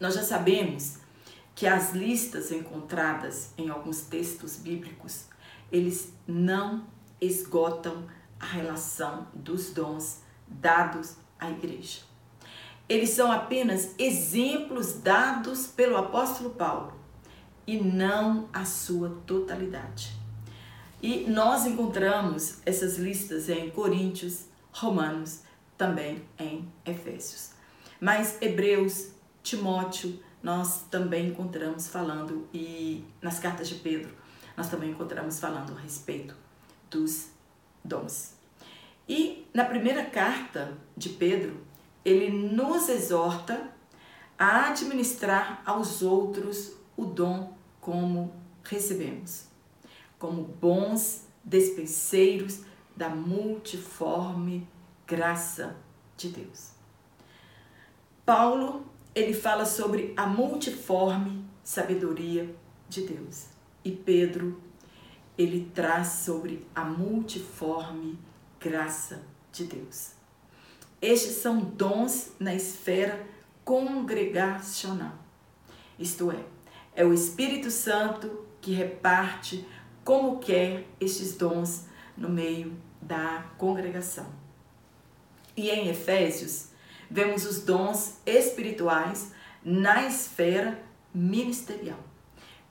Nós 0.00 0.14
já 0.14 0.22
sabemos 0.22 0.98
que 1.54 1.66
as 1.66 1.92
listas 1.92 2.50
encontradas 2.50 3.52
em 3.56 3.68
alguns 3.68 4.02
textos 4.02 4.56
bíblicos, 4.56 5.26
eles 5.70 6.12
não 6.26 6.86
esgotam 7.20 8.06
a 8.40 8.46
relação 8.46 9.28
dos 9.32 9.72
dons 9.72 10.20
dados 10.48 11.16
à 11.38 11.50
igreja. 11.50 12.00
Eles 12.88 13.10
são 13.10 13.30
apenas 13.30 13.94
exemplos 13.98 14.94
dados 14.94 15.66
pelo 15.66 15.96
apóstolo 15.96 16.50
Paulo 16.50 16.92
e 17.66 17.80
não 17.80 18.48
a 18.52 18.64
sua 18.64 19.10
totalidade. 19.26 20.23
E 21.04 21.26
nós 21.28 21.66
encontramos 21.66 22.60
essas 22.64 22.96
listas 22.96 23.50
em 23.50 23.68
Coríntios, 23.68 24.46
Romanos, 24.72 25.40
também 25.76 26.24
em 26.38 26.66
Efésios. 26.82 27.50
Mas 28.00 28.40
Hebreus, 28.40 29.10
Timóteo, 29.42 30.18
nós 30.42 30.84
também 30.90 31.28
encontramos 31.28 31.88
falando, 31.88 32.48
e 32.54 33.04
nas 33.20 33.38
cartas 33.38 33.68
de 33.68 33.74
Pedro, 33.74 34.14
nós 34.56 34.70
também 34.70 34.92
encontramos 34.92 35.38
falando 35.38 35.76
a 35.76 35.78
respeito 35.78 36.34
dos 36.90 37.26
dons. 37.84 38.32
E 39.06 39.46
na 39.52 39.66
primeira 39.66 40.06
carta 40.06 40.72
de 40.96 41.10
Pedro, 41.10 41.60
ele 42.02 42.30
nos 42.30 42.88
exorta 42.88 43.70
a 44.38 44.70
administrar 44.70 45.62
aos 45.66 46.00
outros 46.00 46.72
o 46.96 47.04
dom 47.04 47.54
como 47.78 48.34
recebemos, 48.64 49.52
como 50.18 50.42
bons 50.42 51.26
despenseiros 51.42 52.62
da 52.96 53.08
multiforme 53.08 54.66
graça 55.06 55.76
de 56.16 56.28
Deus. 56.28 56.70
Paulo, 58.24 58.86
ele 59.14 59.34
fala 59.34 59.66
sobre 59.66 60.14
a 60.16 60.26
multiforme 60.26 61.44
sabedoria 61.62 62.54
de 62.88 63.02
Deus. 63.02 63.46
E 63.84 63.90
Pedro, 63.90 64.60
ele 65.36 65.70
traz 65.74 66.08
sobre 66.08 66.66
a 66.74 66.84
multiforme 66.84 68.18
graça 68.58 69.22
de 69.52 69.64
Deus. 69.64 70.12
Estes 71.02 71.36
são 71.36 71.60
dons 71.60 72.32
na 72.40 72.54
esfera 72.54 73.26
congregacional. 73.64 75.12
Isto 75.98 76.30
é, 76.30 76.44
é 76.94 77.04
o 77.04 77.12
Espírito 77.12 77.70
Santo 77.70 78.46
que 78.60 78.72
reparte 78.72 79.66
como 80.04 80.38
quer 80.38 80.86
estes 81.00 81.36
dons 81.36 81.86
no 82.16 82.28
meio 82.28 82.76
da 83.00 83.46
congregação. 83.58 84.26
E 85.56 85.70
em 85.70 85.88
Efésios, 85.88 86.68
vemos 87.10 87.44
os 87.46 87.60
dons 87.64 88.18
espirituais 88.26 89.32
na 89.64 90.06
esfera 90.06 90.82
ministerial. 91.12 91.98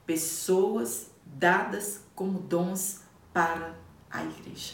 Pessoas 0.06 1.12
dadas 1.25 2.02
como 2.13 2.40
dons 2.40 3.02
para 3.34 3.75
a 4.12 4.24
igreja. 4.24 4.74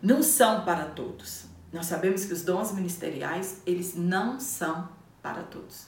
Não 0.00 0.22
são 0.22 0.64
para 0.64 0.86
todos. 0.86 1.46
Nós 1.72 1.86
sabemos 1.86 2.24
que 2.24 2.32
os 2.32 2.42
dons 2.42 2.72
ministeriais, 2.72 3.60
eles 3.66 3.94
não 3.94 4.40
são 4.40 4.88
para 5.20 5.42
todos. 5.42 5.86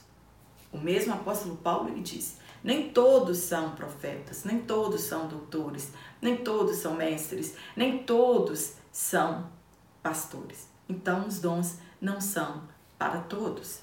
O 0.71 0.77
mesmo 0.77 1.13
apóstolo 1.13 1.55
Paulo 1.57 1.89
ele 1.89 2.01
diz: 2.01 2.37
nem 2.63 2.91
todos 2.91 3.39
são 3.39 3.71
profetas, 3.71 4.43
nem 4.43 4.59
todos 4.59 5.01
são 5.01 5.27
doutores, 5.27 5.91
nem 6.21 6.37
todos 6.37 6.77
são 6.77 6.95
mestres, 6.95 7.55
nem 7.75 8.03
todos 8.03 8.75
são 8.91 9.49
pastores. 10.03 10.67
Então, 10.87 11.27
os 11.27 11.39
dons 11.39 11.77
não 11.99 12.19
são 12.19 12.63
para 12.97 13.19
todos, 13.21 13.79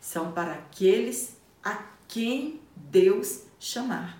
são 0.00 0.32
para 0.32 0.52
aqueles 0.54 1.36
a 1.62 1.84
quem 2.08 2.60
Deus 2.74 3.42
chamar, 3.58 4.18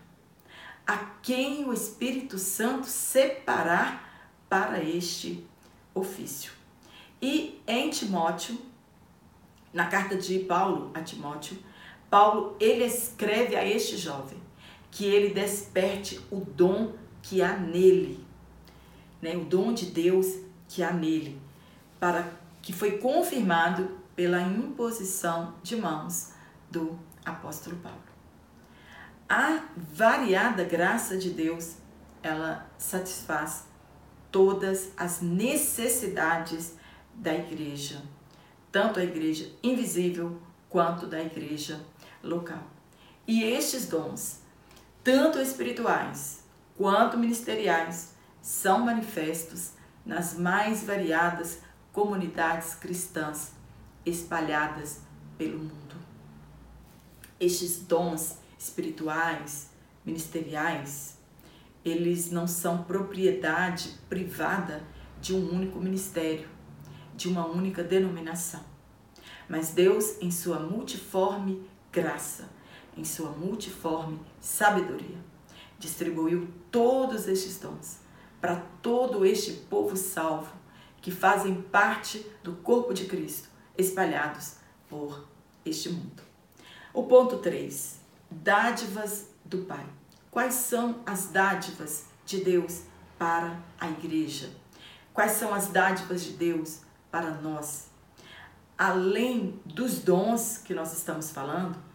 a 0.87 0.97
quem 1.23 1.65
o 1.65 1.73
Espírito 1.73 2.39
Santo 2.39 2.87
separar 2.87 4.33
para 4.49 4.83
este 4.83 5.47
ofício. 5.95 6.53
E 7.21 7.61
em 7.67 7.91
Timóteo, 7.91 8.59
na 9.73 9.87
carta 9.87 10.17
de 10.17 10.39
Paulo 10.41 10.91
a 10.95 11.03
Timóteo, 11.03 11.59
Paulo 12.11 12.57
ele 12.59 12.85
escreve 12.85 13.55
a 13.57 13.65
este 13.67 13.97
jovem 13.97 14.39
que 14.91 15.05
ele 15.05 15.35
desperte 15.35 16.21
o 16.31 16.41
dom 16.41 16.93
que 17.23 17.43
há 17.43 17.57
nele, 17.57 18.25
né? 19.21 19.37
O 19.37 19.45
dom 19.45 19.73
de 19.73 19.87
Deus 19.87 20.27
que 20.67 20.83
há 20.83 20.93
nele, 20.93 21.41
para 22.01 22.31
que 22.63 22.73
foi 22.73 22.99
confirmado 22.99 23.99
pela 24.17 24.41
imposição 24.41 25.55
de 25.63 25.77
mãos 25.77 26.33
do 26.71 26.99
apóstolo 27.25 27.77
Paulo. 27.77 28.03
A 29.29 29.65
variada 29.77 30.65
graça 30.65 31.17
de 31.17 31.31
Deus, 31.31 31.77
ela 32.23 32.67
satisfaz 32.79 33.67
todas 34.33 34.91
as 34.97 35.21
necessidades 35.21 36.77
da 37.15 37.35
igreja, 37.35 38.03
tanto 38.73 38.99
a 38.99 39.05
igreja 39.05 39.51
invisível 39.63 40.41
quanto 40.69 41.07
da 41.07 41.21
igreja 41.21 41.81
local. 42.23 42.63
E 43.27 43.43
estes 43.43 43.87
dons, 43.87 44.41
tanto 45.05 45.39
espirituais 45.39 46.45
quanto 46.77 47.19
ministeriais, 47.19 48.15
são 48.41 48.85
manifestos 48.85 49.73
nas 50.05 50.35
mais 50.39 50.85
variadas 50.85 51.61
comunidades 51.93 52.75
cristãs 52.75 53.53
espalhadas 54.07 55.03
pelo 55.37 55.59
mundo. 55.59 55.97
Estes 57.39 57.81
dons 57.81 58.39
espirituais, 58.59 59.71
ministeriais, 60.05 61.19
eles 61.85 62.31
não 62.31 62.47
são 62.47 62.85
propriedade 62.85 63.99
privada 64.09 64.83
de 65.21 65.35
um 65.35 65.53
único 65.53 65.79
ministério, 65.79 66.49
de 67.15 67.29
uma 67.29 67.47
única 67.47 67.83
denominação. 67.83 68.65
Mas 69.49 69.71
Deus, 69.71 70.21
em 70.21 70.31
sua 70.31 70.59
multiforme 70.61 71.69
graça, 72.01 72.49
em 72.97 73.05
sua 73.05 73.31
multiforme 73.31 74.21
sabedoria, 74.41 75.19
distribuiu 75.81 76.49
todos 76.71 77.27
estes 77.27 77.59
dons 77.59 77.99
para 78.41 78.57
todo 78.81 79.27
este 79.27 79.53
povo 79.53 79.97
salvo 79.97 80.53
que 81.01 81.11
fazem 81.11 81.61
parte 81.61 82.25
do 82.43 82.53
corpo 82.55 82.95
de 82.95 83.07
Cristo, 83.07 83.49
espalhados 83.77 84.55
por 84.89 85.27
este 85.65 85.89
mundo. 85.89 86.23
O 86.95 87.05
ponto 87.05 87.39
3: 87.39 87.99
dádivas 88.31 89.29
do 89.45 89.59
Pai. 89.59 89.87
Quais 90.31 90.55
são 90.55 91.01
as 91.05 91.27
dádivas 91.27 92.05
de 92.25 92.45
Deus 92.45 92.83
para 93.19 93.59
a 93.81 93.89
igreja? 93.89 94.51
Quais 95.13 95.33
são 95.33 95.53
as 95.53 95.67
dádivas 95.67 96.23
de 96.23 96.33
Deus 96.33 96.81
para 97.11 97.33
nós? 97.33 97.89
Além 98.77 99.61
dos 99.65 99.99
dons 99.99 100.59
que 100.59 100.73
nós 100.73 100.97
estamos 100.97 101.31
falando, 101.31 101.88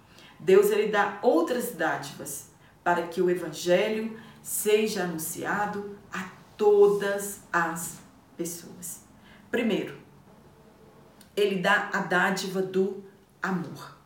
Deus 0.44 0.72
ele 0.72 0.88
dá 0.88 1.20
outras 1.22 1.72
dádivas 1.72 2.50
para 2.84 3.08
que 3.08 3.22
o 3.22 3.30
evangelho 3.30 4.20
seja 4.42 5.04
anunciado 5.04 5.98
a 6.12 6.30
todas 6.58 7.42
as 7.52 8.00
pessoas. 8.36 9.02
Primeiro, 9.50 9.98
ele 11.34 11.62
dá 11.62 11.90
a 11.94 12.02
dádiva 12.02 12.62
do 12.62 13.04
amor. 13.42 13.98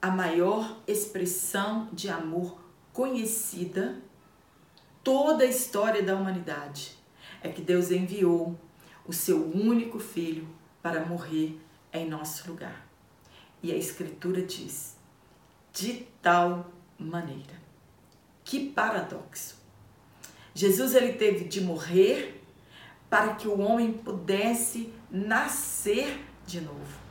A 0.00 0.10
maior 0.10 0.80
expressão 0.86 1.88
de 1.92 2.08
amor 2.08 2.58
conhecida 2.92 4.00
toda 5.02 5.44
a 5.44 5.48
história 5.48 6.02
da 6.02 6.16
humanidade 6.16 6.96
é 7.42 7.50
que 7.50 7.60
Deus 7.60 7.90
enviou 7.90 8.58
o 9.06 9.12
seu 9.12 9.50
único 9.50 9.98
filho 9.98 10.48
para 10.82 11.04
morrer 11.04 11.60
em 11.92 12.08
nosso 12.08 12.50
lugar. 12.50 12.86
E 13.62 13.72
a 13.72 13.76
escritura 13.76 14.42
diz: 14.42 14.93
de 15.74 16.06
tal 16.22 16.72
maneira. 16.96 17.52
Que 18.44 18.70
paradoxo. 18.70 19.56
Jesus 20.54 20.94
ele 20.94 21.14
teve 21.14 21.46
de 21.46 21.60
morrer 21.60 22.42
para 23.10 23.34
que 23.34 23.48
o 23.48 23.60
homem 23.60 23.92
pudesse 23.92 24.92
nascer 25.10 26.24
de 26.46 26.60
novo. 26.60 27.04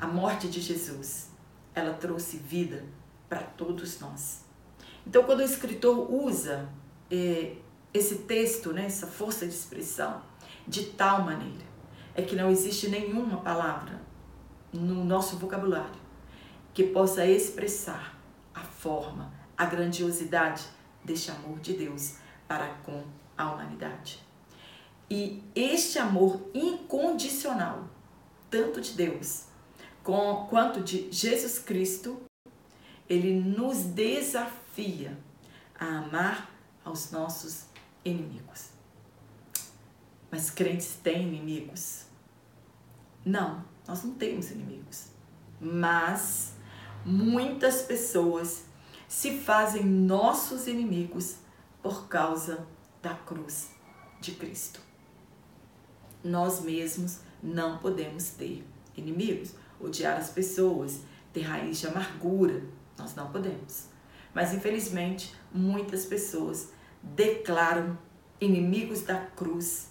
A 0.00 0.06
morte 0.06 0.48
de 0.48 0.60
Jesus, 0.60 1.30
ela 1.74 1.94
trouxe 1.94 2.36
vida 2.36 2.84
para 3.28 3.42
todos 3.42 4.00
nós. 4.00 4.44
Então, 5.06 5.22
quando 5.22 5.40
o 5.40 5.44
escritor 5.44 6.12
usa 6.12 6.68
eh, 7.10 7.56
esse 7.94 8.16
texto, 8.18 8.72
né, 8.72 8.86
essa 8.86 9.06
força 9.06 9.46
de 9.46 9.54
expressão, 9.54 10.20
de 10.66 10.86
tal 10.86 11.22
maneira, 11.22 11.64
é 12.14 12.22
que 12.22 12.34
não 12.34 12.50
existe 12.50 12.88
nenhuma 12.88 13.40
palavra 13.40 14.00
no 14.72 15.04
nosso 15.04 15.36
vocabulário 15.36 16.07
que 16.78 16.84
possa 16.84 17.26
expressar 17.26 18.16
a 18.54 18.60
forma, 18.60 19.34
a 19.56 19.64
grandiosidade 19.64 20.64
deste 21.02 21.28
amor 21.28 21.58
de 21.58 21.72
Deus 21.72 22.18
para 22.46 22.68
com 22.84 23.02
a 23.36 23.50
humanidade. 23.50 24.24
E 25.10 25.42
este 25.56 25.98
amor 25.98 26.40
incondicional, 26.54 27.90
tanto 28.48 28.80
de 28.80 28.92
Deus 28.92 29.46
com, 30.04 30.46
quanto 30.48 30.80
de 30.80 31.10
Jesus 31.10 31.58
Cristo, 31.58 32.22
ele 33.08 33.40
nos 33.40 33.78
desafia 33.78 35.18
a 35.74 35.84
amar 35.84 36.48
aos 36.84 37.10
nossos 37.10 37.64
inimigos. 38.04 38.68
Mas 40.30 40.48
crentes 40.48 40.94
têm 41.02 41.26
inimigos? 41.26 42.04
Não, 43.24 43.64
nós 43.84 44.04
não 44.04 44.14
temos 44.14 44.52
inimigos. 44.52 45.08
Mas 45.60 46.56
muitas 47.04 47.82
pessoas 47.82 48.64
se 49.08 49.38
fazem 49.38 49.84
nossos 49.84 50.66
inimigos 50.66 51.36
por 51.82 52.08
causa 52.08 52.66
da 53.00 53.14
cruz 53.14 53.70
de 54.20 54.32
Cristo. 54.32 54.80
Nós 56.22 56.60
mesmos 56.60 57.20
não 57.42 57.78
podemos 57.78 58.30
ter 58.30 58.64
inimigos, 58.96 59.54
odiar 59.80 60.18
as 60.18 60.30
pessoas, 60.30 61.00
ter 61.32 61.42
raiz 61.42 61.78
de 61.78 61.86
amargura, 61.86 62.62
nós 62.98 63.14
não 63.14 63.30
podemos. 63.30 63.86
Mas 64.34 64.52
infelizmente, 64.52 65.34
muitas 65.52 66.04
pessoas 66.04 66.70
declaram 67.02 67.96
inimigos 68.40 69.02
da 69.02 69.18
cruz 69.18 69.88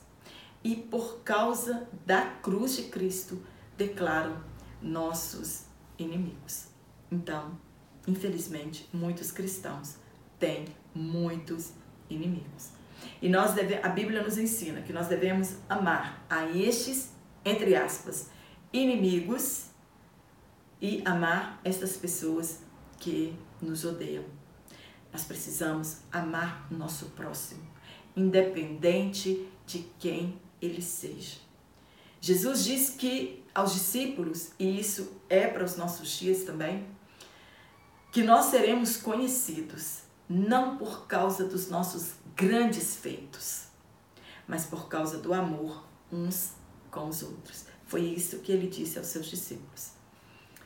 e 0.64 0.76
por 0.76 1.20
causa 1.24 1.88
da 2.06 2.26
cruz 2.42 2.76
de 2.76 2.84
Cristo 2.84 3.42
declaram 3.78 4.44
nossos 4.82 5.64
inimigos. 5.98 6.68
Então, 7.12 7.58
infelizmente, 8.08 8.88
muitos 8.94 9.32
cristãos 9.32 9.96
têm 10.40 10.66
muitos 10.94 11.74
inimigos. 12.10 12.70
E 13.22 13.30
nós 13.30 13.54
deve, 13.54 13.76
a 13.76 13.90
Bíblia 13.90 14.24
nos 14.24 14.38
ensina 14.38 14.82
que 14.82 14.94
nós 14.94 15.08
devemos 15.08 15.58
amar 15.70 16.26
a 16.30 16.46
estes, 16.50 17.12
entre 17.46 17.76
aspas, 17.76 18.30
inimigos 18.74 19.68
e 20.82 21.02
amar 21.06 21.60
estas 21.64 21.96
pessoas 21.98 22.60
que 23.00 23.36
nos 23.62 23.86
odeiam. 23.86 24.26
Nós 25.12 25.24
precisamos 25.24 26.00
amar 26.12 26.68
nosso 26.72 27.08
próximo, 27.08 27.66
independente 28.16 29.48
de 29.66 29.80
quem 30.00 30.40
ele 30.62 30.82
seja. 30.82 31.38
Jesus 32.20 32.64
diz 32.64 32.90
que 32.90 33.44
aos 33.54 33.74
discípulos, 33.74 34.52
e 34.60 34.80
isso 34.80 35.20
é 35.30 35.48
para 35.48 35.64
os 35.64 35.78
nossos 35.78 36.10
dias 36.10 36.44
também, 36.44 36.86
que 38.18 38.24
nós 38.24 38.46
seremos 38.46 38.98
conhecidos 38.98 40.00
não 40.28 40.76
por 40.76 41.06
causa 41.06 41.46
dos 41.46 41.70
nossos 41.70 42.14
grandes 42.36 42.96
feitos, 42.96 43.66
mas 44.48 44.66
por 44.66 44.90
causa 44.90 45.20
do 45.20 45.36
amor 45.36 45.86
uns 46.12 46.54
com 46.90 47.10
os 47.10 47.22
outros. 47.22 47.66
Foi 47.86 48.02
isso 48.02 48.40
que 48.40 48.52
ele 48.52 48.68
disse 48.70 48.98
aos 48.98 49.06
seus 49.06 49.28
discípulos. 49.28 49.92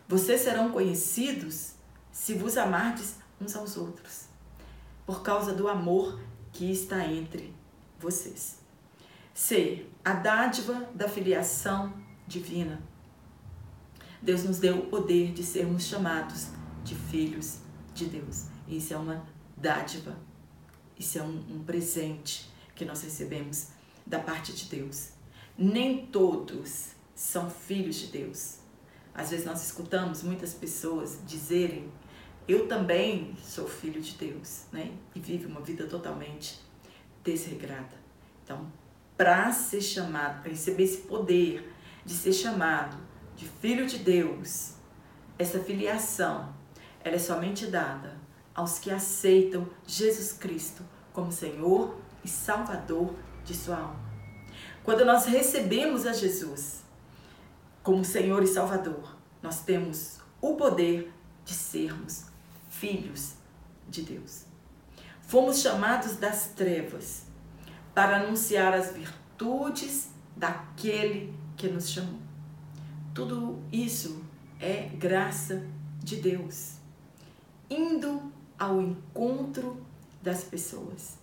Vocês 0.08 0.40
serão 0.40 0.72
conhecidos 0.72 1.74
se 2.10 2.36
vos 2.36 2.56
amardes 2.56 3.16
uns 3.42 3.54
aos 3.54 3.76
outros, 3.76 4.28
por 5.06 5.22
causa 5.22 5.54
do 5.54 5.68
amor 5.68 6.22
que 6.54 6.72
está 6.72 7.06
entre 7.06 7.54
vocês. 8.00 8.60
C. 9.34 9.88
A 10.06 10.14
dádiva 10.14 10.90
da 10.96 11.10
filiação 11.10 11.94
divina. 12.26 12.82
Deus 14.22 14.46
nos 14.46 14.58
deu 14.58 14.78
o 14.78 14.86
poder 14.86 15.34
de 15.34 15.44
sermos 15.44 15.84
chamados 15.84 16.61
de 16.92 16.96
filhos 16.96 17.60
de 17.94 18.06
Deus. 18.06 18.48
Isso 18.68 18.94
é 18.94 18.98
uma 18.98 19.26
dádiva. 19.56 20.18
Isso 21.00 21.18
é 21.18 21.24
um, 21.24 21.38
um 21.50 21.64
presente 21.64 22.52
que 22.76 22.84
nós 22.84 23.02
recebemos 23.02 23.70
da 24.06 24.20
parte 24.20 24.52
de 24.52 24.66
Deus. 24.66 25.12
Nem 25.58 26.06
todos 26.08 26.90
são 27.16 27.50
filhos 27.50 27.96
de 27.96 28.08
Deus. 28.08 28.58
Às 29.14 29.30
vezes 29.32 29.46
nós 29.46 29.64
escutamos 29.66 30.22
muitas 30.22 30.54
pessoas 30.54 31.20
dizerem: 31.26 31.90
Eu 32.48 32.68
também 32.68 33.36
sou 33.42 33.68
filho 33.68 34.02
de 34.02 34.14
Deus, 34.14 34.64
né? 34.72 34.92
E 35.16 35.20
vive 35.20 35.46
uma 35.46 35.62
vida 35.62 35.88
totalmente 35.88 36.60
desregrada. 37.24 37.96
Então, 38.44 38.72
para 39.16 39.52
ser 39.52 39.82
chamado, 39.82 40.42
para 40.42 40.52
receber 40.52 40.84
esse 40.84 41.02
poder 41.02 41.72
de 42.04 42.14
ser 42.14 42.34
chamado 42.34 42.98
de 43.36 43.48
filho 43.48 43.86
de 43.86 44.00
Deus, 44.00 44.74
essa 45.38 45.60
filiação, 45.60 46.61
ela 47.04 47.16
é 47.16 47.20
somente 47.20 47.68
dada 47.68 48.18
aos 48.54 48.80
que 48.80 48.92
aceitam 48.92 49.68
Jesus 49.88 50.34
Cristo 50.34 50.84
como 51.14 51.32
Senhor 51.32 51.98
e 52.24 52.28
Salvador 52.28 53.16
de 53.44 53.56
sua 53.56 53.78
alma. 53.78 54.12
Quando 54.84 55.06
nós 55.06 55.26
recebemos 55.26 56.06
a 56.06 56.14
Jesus 56.14 56.82
como 57.84 58.04
Senhor 58.06 58.44
e 58.44 58.48
Salvador, 58.48 59.16
nós 59.42 59.64
temos 59.64 60.20
o 60.40 60.56
poder 60.56 61.12
de 61.46 61.54
sermos 61.54 62.26
filhos 62.70 63.34
de 63.88 64.04
Deus. 64.04 64.46
Fomos 65.22 65.62
chamados 65.62 66.16
das 66.16 66.48
trevas 66.50 67.24
para 67.94 68.18
anunciar 68.18 68.74
as 68.74 68.92
virtudes 68.92 70.10
daquele 70.36 71.34
que 71.56 71.68
nos 71.68 71.90
chamou. 71.90 72.20
Tudo 73.14 73.62
isso 73.72 74.24
é 74.60 74.90
graça 74.98 75.66
de 76.00 76.18
Deus, 76.18 76.78
indo 77.72 78.22
ao 78.60 78.82
encontro 78.82 79.82
das 80.22 80.44
pessoas 80.44 81.18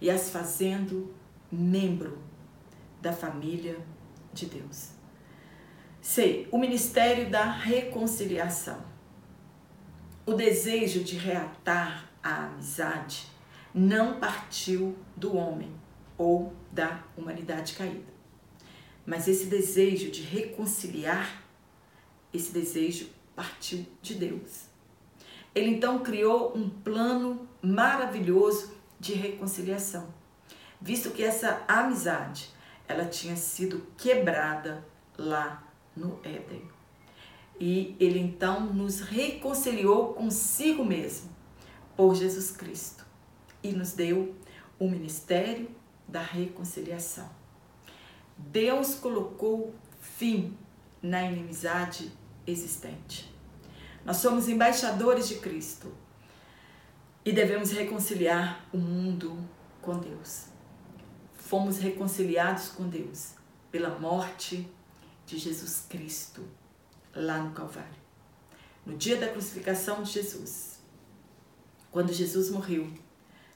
e 0.00 0.10
as 0.10 0.28
fazendo 0.28 1.14
membro 1.50 2.18
da 3.00 3.12
família 3.12 3.78
de 4.32 4.46
Deus. 4.46 4.90
C. 6.02 6.46
O 6.52 6.58
ministério 6.58 7.30
da 7.30 7.50
reconciliação. 7.50 8.84
O 10.26 10.34
desejo 10.34 11.02
de 11.02 11.16
reatar 11.16 12.10
a 12.22 12.46
amizade 12.46 13.26
não 13.74 14.20
partiu 14.20 14.96
do 15.16 15.36
homem 15.36 15.72
ou 16.16 16.54
da 16.70 17.02
humanidade 17.16 17.74
caída. 17.74 18.12
Mas 19.06 19.28
esse 19.28 19.46
desejo 19.46 20.10
de 20.10 20.22
reconciliar, 20.22 21.42
esse 22.32 22.52
desejo 22.52 23.08
partiu 23.34 23.84
de 24.00 24.14
Deus. 24.14 24.73
Ele 25.54 25.70
então 25.70 26.00
criou 26.00 26.56
um 26.56 26.68
plano 26.68 27.48
maravilhoso 27.62 28.74
de 28.98 29.14
reconciliação, 29.14 30.12
visto 30.80 31.10
que 31.10 31.22
essa 31.22 31.62
amizade 31.68 32.50
ela 32.88 33.04
tinha 33.06 33.36
sido 33.36 33.86
quebrada 33.96 34.84
lá 35.16 35.62
no 35.96 36.18
Éden. 36.24 36.62
E 37.60 37.94
ele 38.00 38.18
então 38.18 38.60
nos 38.72 39.00
reconciliou 39.00 40.12
consigo 40.14 40.84
mesmo 40.84 41.30
por 41.96 42.14
Jesus 42.14 42.50
Cristo 42.50 43.06
e 43.62 43.70
nos 43.70 43.92
deu 43.92 44.34
o 44.78 44.88
ministério 44.88 45.70
da 46.06 46.20
reconciliação. 46.20 47.30
Deus 48.36 48.96
colocou 48.96 49.72
fim 50.00 50.56
na 51.00 51.22
inimizade 51.22 52.10
existente. 52.46 53.33
Nós 54.04 54.18
somos 54.18 54.48
embaixadores 54.48 55.26
de 55.26 55.36
Cristo 55.36 55.90
e 57.24 57.32
devemos 57.32 57.70
reconciliar 57.70 58.66
o 58.70 58.76
mundo 58.76 59.38
com 59.80 59.98
Deus. 59.98 60.46
Fomos 61.32 61.78
reconciliados 61.78 62.68
com 62.68 62.86
Deus 62.86 63.32
pela 63.70 63.98
morte 63.98 64.70
de 65.24 65.38
Jesus 65.38 65.86
Cristo 65.88 66.46
lá 67.14 67.38
no 67.38 67.52
Calvário. 67.52 68.04
No 68.84 68.94
dia 68.94 69.16
da 69.16 69.28
crucificação 69.28 70.02
de 70.02 70.12
Jesus, 70.12 70.80
quando 71.90 72.12
Jesus 72.12 72.50
morreu, 72.50 72.92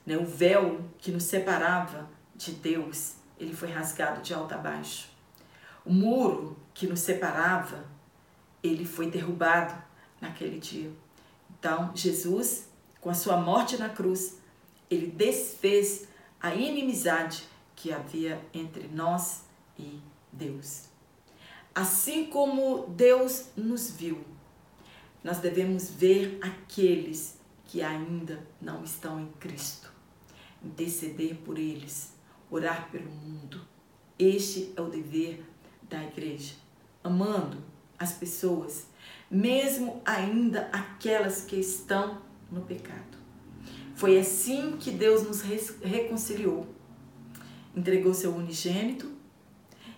né, 0.03 0.17
o 0.17 0.25
véu 0.25 0.83
que 0.97 1.11
nos 1.11 1.23
separava 1.25 2.09
de 2.35 2.53
Deus, 2.53 3.15
ele 3.37 3.53
foi 3.53 3.69
rasgado 3.69 4.21
de 4.21 4.33
alto 4.33 4.55
a 4.55 4.57
baixo. 4.57 5.09
O 5.85 5.93
muro 5.93 6.57
que 6.73 6.87
nos 6.87 7.01
separava, 7.01 7.85
ele 8.63 8.85
foi 8.85 9.11
derrubado 9.11 9.88
naquele 10.21 10.59
dia. 10.59 10.91
Então, 11.57 11.91
Jesus, 11.95 12.67
com 13.01 13.09
a 13.09 13.13
sua 13.13 13.37
morte 13.37 13.77
na 13.77 13.89
cruz, 13.89 14.37
ele 14.89 15.07
desfez 15.07 16.07
a 16.39 16.53
inimizade 16.53 17.43
que 17.75 17.91
havia 17.91 18.41
entre 18.53 18.87
nós 18.87 19.43
e 19.77 19.99
Deus. 20.31 20.85
Assim 21.73 22.25
como 22.25 22.87
Deus 22.87 23.47
nos 23.55 23.91
viu, 23.91 24.23
nós 25.23 25.37
devemos 25.37 25.89
ver 25.89 26.39
aqueles 26.41 27.37
que 27.65 27.81
ainda 27.81 28.45
não 28.59 28.83
estão 28.83 29.19
em 29.19 29.31
Cristo, 29.39 29.91
interceder 30.63 31.35
por 31.37 31.57
eles, 31.57 32.13
orar 32.49 32.89
pelo 32.89 33.09
mundo. 33.11 33.61
Este 34.17 34.73
é 34.75 34.81
o 34.81 34.89
dever 34.89 35.45
da 35.83 36.03
igreja, 36.03 36.55
amando 37.03 37.63
as 37.97 38.13
pessoas 38.13 38.87
mesmo 39.29 40.01
ainda 40.05 40.69
aquelas 40.71 41.41
que 41.41 41.55
estão 41.57 42.21
no 42.51 42.61
pecado. 42.61 43.17
Foi 43.95 44.17
assim 44.17 44.77
que 44.77 44.91
Deus 44.91 45.23
nos 45.23 45.41
reconciliou. 45.41 46.67
Entregou 47.75 48.13
seu 48.13 48.33
unigênito, 48.33 49.11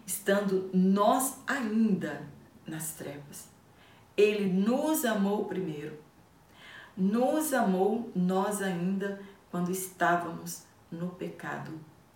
estando 0.06 0.70
nós 0.74 1.38
ainda 1.48 2.28
nas 2.67 2.94
trevas. 2.94 3.48
Ele 4.17 4.52
nos 4.52 5.06
amou 5.06 5.46
primeiro. 5.46 5.98
Nos 6.98 7.54
amou 7.54 8.12
nós 8.15 8.62
ainda 8.62 9.22
quando 9.50 9.72
estávamos 9.72 10.63
no 10.91 11.10
pecado, 11.10 11.72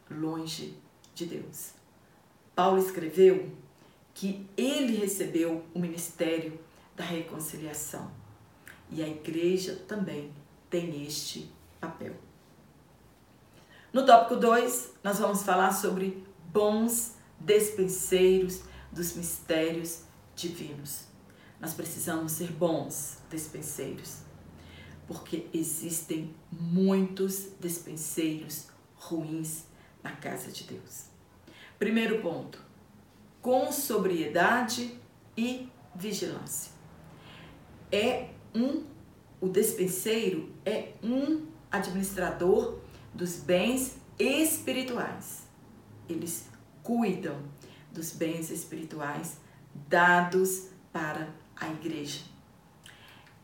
longe 0.10 0.78
de 1.14 1.26
Deus. 1.26 1.72
Paulo 2.54 2.80
escreveu 2.80 3.52
que 4.14 4.46
ele 4.58 4.98
recebeu 4.98 5.64
o 5.74 5.80
ministério 5.80 6.60
da 6.96 7.04
reconciliação 7.04 8.12
e 8.90 9.04
a 9.04 9.08
igreja 9.08 9.76
também 9.88 10.32
tem 10.70 11.06
este 11.06 11.52
papel. 11.80 12.16
No 13.92 14.06
tópico 14.06 14.36
2, 14.36 14.94
nós 15.04 15.20
vamos 15.20 15.44
falar 15.44 15.72
sobre 15.72 16.26
bons 16.52 17.16
despenseiros 17.40 18.64
dos 18.92 19.16
mistérios 19.16 20.02
divinos. 20.36 21.06
Nós 21.60 21.74
precisamos 21.74 22.34
ser 22.34 22.52
bons 22.52 23.20
despenseiros, 23.30 24.20
porque 25.08 25.48
existem 25.54 26.36
muitos 26.52 27.52
despenseiros 27.60 28.68
ruins 28.96 29.64
na 30.04 30.12
casa 30.12 30.52
de 30.52 30.66
Deus. 30.66 31.06
Primeiro 31.80 32.22
ponto: 32.22 32.62
com 33.42 33.72
sobriedade 33.72 35.00
e 35.38 35.70
vigilância. 35.96 36.75
É 37.92 38.30
um 38.54 38.84
o 39.46 39.48
despenseiro 39.48 40.50
é 40.66 40.94
um 41.04 41.46
administrador 41.72 42.80
dos 43.14 43.36
bens 43.36 43.98
espirituais. 44.18 45.44
Eles 46.10 46.50
cuidam 46.82 47.38
dos 47.92 48.12
bens 48.12 48.50
espirituais 48.50 49.38
dados 49.88 50.70
para 50.92 51.30
a 51.56 51.70
igreja. 51.70 52.22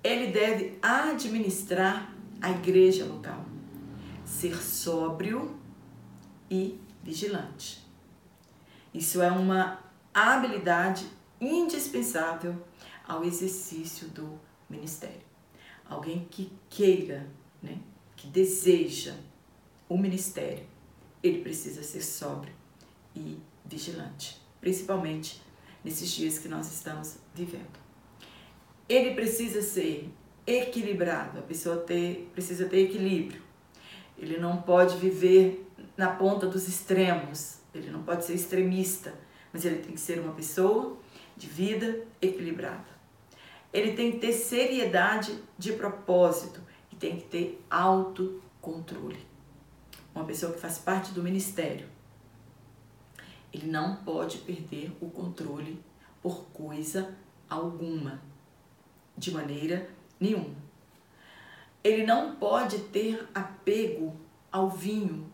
Ele 0.03 0.31
deve 0.31 0.79
administrar 0.81 2.11
a 2.41 2.49
igreja 2.49 3.05
local, 3.05 3.45
ser 4.25 4.55
sóbrio 4.55 5.55
e 6.49 6.79
vigilante. 7.03 7.85
Isso 8.91 9.21
é 9.21 9.31
uma 9.31 9.79
habilidade 10.13 11.05
indispensável 11.39 12.55
ao 13.07 13.23
exercício 13.23 14.07
do 14.09 14.39
ministério. 14.69 15.21
Alguém 15.87 16.27
que 16.29 16.51
queira, 16.69 17.27
né, 17.61 17.79
que 18.15 18.27
deseja 18.27 19.15
o 19.89 19.97
ministério, 19.97 20.65
ele 21.21 21.41
precisa 21.41 21.83
ser 21.83 22.01
sóbrio 22.01 22.53
e 23.15 23.37
vigilante, 23.65 24.41
principalmente 24.59 25.41
nesses 25.83 26.09
dias 26.11 26.37
que 26.37 26.47
nós 26.47 26.71
estamos 26.71 27.17
vivendo. 27.33 27.79
Ele 28.87 29.13
precisa 29.13 29.61
ser 29.61 30.09
equilibrado, 30.45 31.39
a 31.39 31.41
pessoa 31.41 31.77
ter, 31.77 32.29
precisa 32.33 32.65
ter 32.65 32.85
equilíbrio. 32.85 33.41
Ele 34.17 34.37
não 34.37 34.61
pode 34.61 34.97
viver 34.97 35.67
na 35.97 36.09
ponta 36.09 36.47
dos 36.47 36.67
extremos, 36.67 37.59
ele 37.73 37.89
não 37.89 38.03
pode 38.03 38.25
ser 38.25 38.33
extremista, 38.33 39.13
mas 39.51 39.65
ele 39.65 39.77
tem 39.77 39.93
que 39.93 39.99
ser 39.99 40.19
uma 40.19 40.33
pessoa 40.33 40.97
de 41.37 41.47
vida 41.47 42.05
equilibrada. 42.21 42.90
Ele 43.73 43.93
tem 43.93 44.11
que 44.11 44.19
ter 44.19 44.33
seriedade 44.33 45.37
de 45.57 45.73
propósito 45.73 46.61
e 46.91 46.95
tem 46.95 47.17
que 47.17 47.23
ter 47.23 47.65
autocontrole. 47.69 49.25
Uma 50.13 50.25
pessoa 50.25 50.51
que 50.51 50.59
faz 50.59 50.77
parte 50.77 51.13
do 51.13 51.23
ministério, 51.23 51.87
ele 53.53 53.67
não 53.67 53.97
pode 53.97 54.39
perder 54.39 54.91
o 54.99 55.09
controle 55.09 55.81
por 56.21 56.45
coisa 56.53 57.15
alguma, 57.49 58.21
de 59.17 59.31
maneira 59.31 59.89
nenhuma. 60.19 60.55
Ele 61.83 62.05
não 62.05 62.35
pode 62.35 62.79
ter 62.79 63.27
apego 63.33 64.15
ao 64.51 64.69
vinho, 64.69 65.29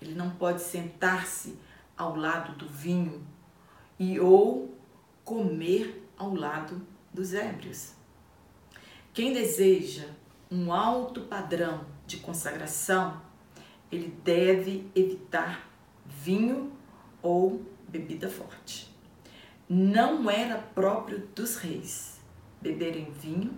ele 0.00 0.14
não 0.14 0.30
pode 0.30 0.62
sentar-se 0.62 1.58
ao 1.96 2.16
lado 2.16 2.56
do 2.56 2.66
vinho 2.66 3.24
e 3.98 4.18
ou 4.18 4.74
comer 5.24 6.08
ao 6.16 6.34
lado 6.34 6.80
dos 7.12 7.34
ébrios. 7.34 7.92
Quem 9.12 9.32
deseja 9.32 10.06
um 10.50 10.72
alto 10.72 11.22
padrão 11.22 11.84
de 12.06 12.18
consagração, 12.18 13.20
ele 13.90 14.08
deve 14.24 14.90
evitar 14.94 15.68
vinho 16.06 16.72
ou 17.22 17.64
bebida 17.88 18.28
forte. 18.28 18.94
Não 19.68 20.30
era 20.30 20.58
próprio 20.58 21.26
dos 21.34 21.56
reis 21.56 22.20
beberem 22.60 23.10
vinho 23.12 23.54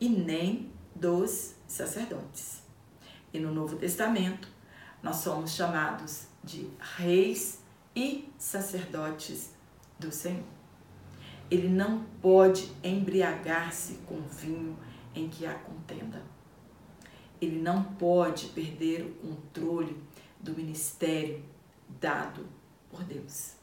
e 0.00 0.08
nem 0.08 0.70
dos 0.94 1.54
sacerdotes. 1.66 2.62
E 3.32 3.38
no 3.38 3.52
Novo 3.52 3.76
Testamento, 3.76 4.48
nós 5.02 5.16
somos 5.16 5.52
chamados 5.52 6.26
de 6.42 6.70
reis 6.96 7.60
e 7.94 8.32
sacerdotes 8.38 9.52
do 9.98 10.12
Senhor. 10.12 10.55
Ele 11.50 11.68
não 11.68 12.04
pode 12.20 12.72
embriagar-se 12.82 13.94
com 14.06 14.20
vinho 14.22 14.76
em 15.14 15.28
que 15.28 15.46
há 15.46 15.54
contenda. 15.54 16.22
Ele 17.40 17.60
não 17.60 17.84
pode 17.84 18.46
perder 18.48 19.02
o 19.02 19.28
controle 19.28 19.96
do 20.40 20.52
ministério 20.54 21.42
dado 22.00 22.46
por 22.90 23.04
Deus. 23.04 23.54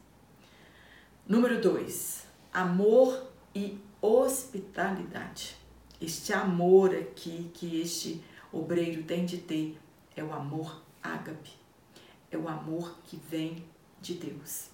Número 1.27 1.61
2. 1.61 2.25
Amor 2.53 3.31
e 3.53 3.79
hospitalidade. 4.01 5.57
Este 5.99 6.33
amor 6.33 6.95
aqui 6.95 7.49
que 7.53 7.81
este 7.81 8.23
obreiro 8.51 9.03
tem 9.03 9.25
de 9.25 9.37
ter 9.37 9.79
é 10.15 10.23
o 10.23 10.33
amor 10.33 10.81
ágape. 11.01 11.51
É 12.31 12.37
o 12.37 12.47
amor 12.47 12.97
que 13.05 13.17
vem 13.17 13.65
de 14.01 14.15
Deus. 14.15 14.69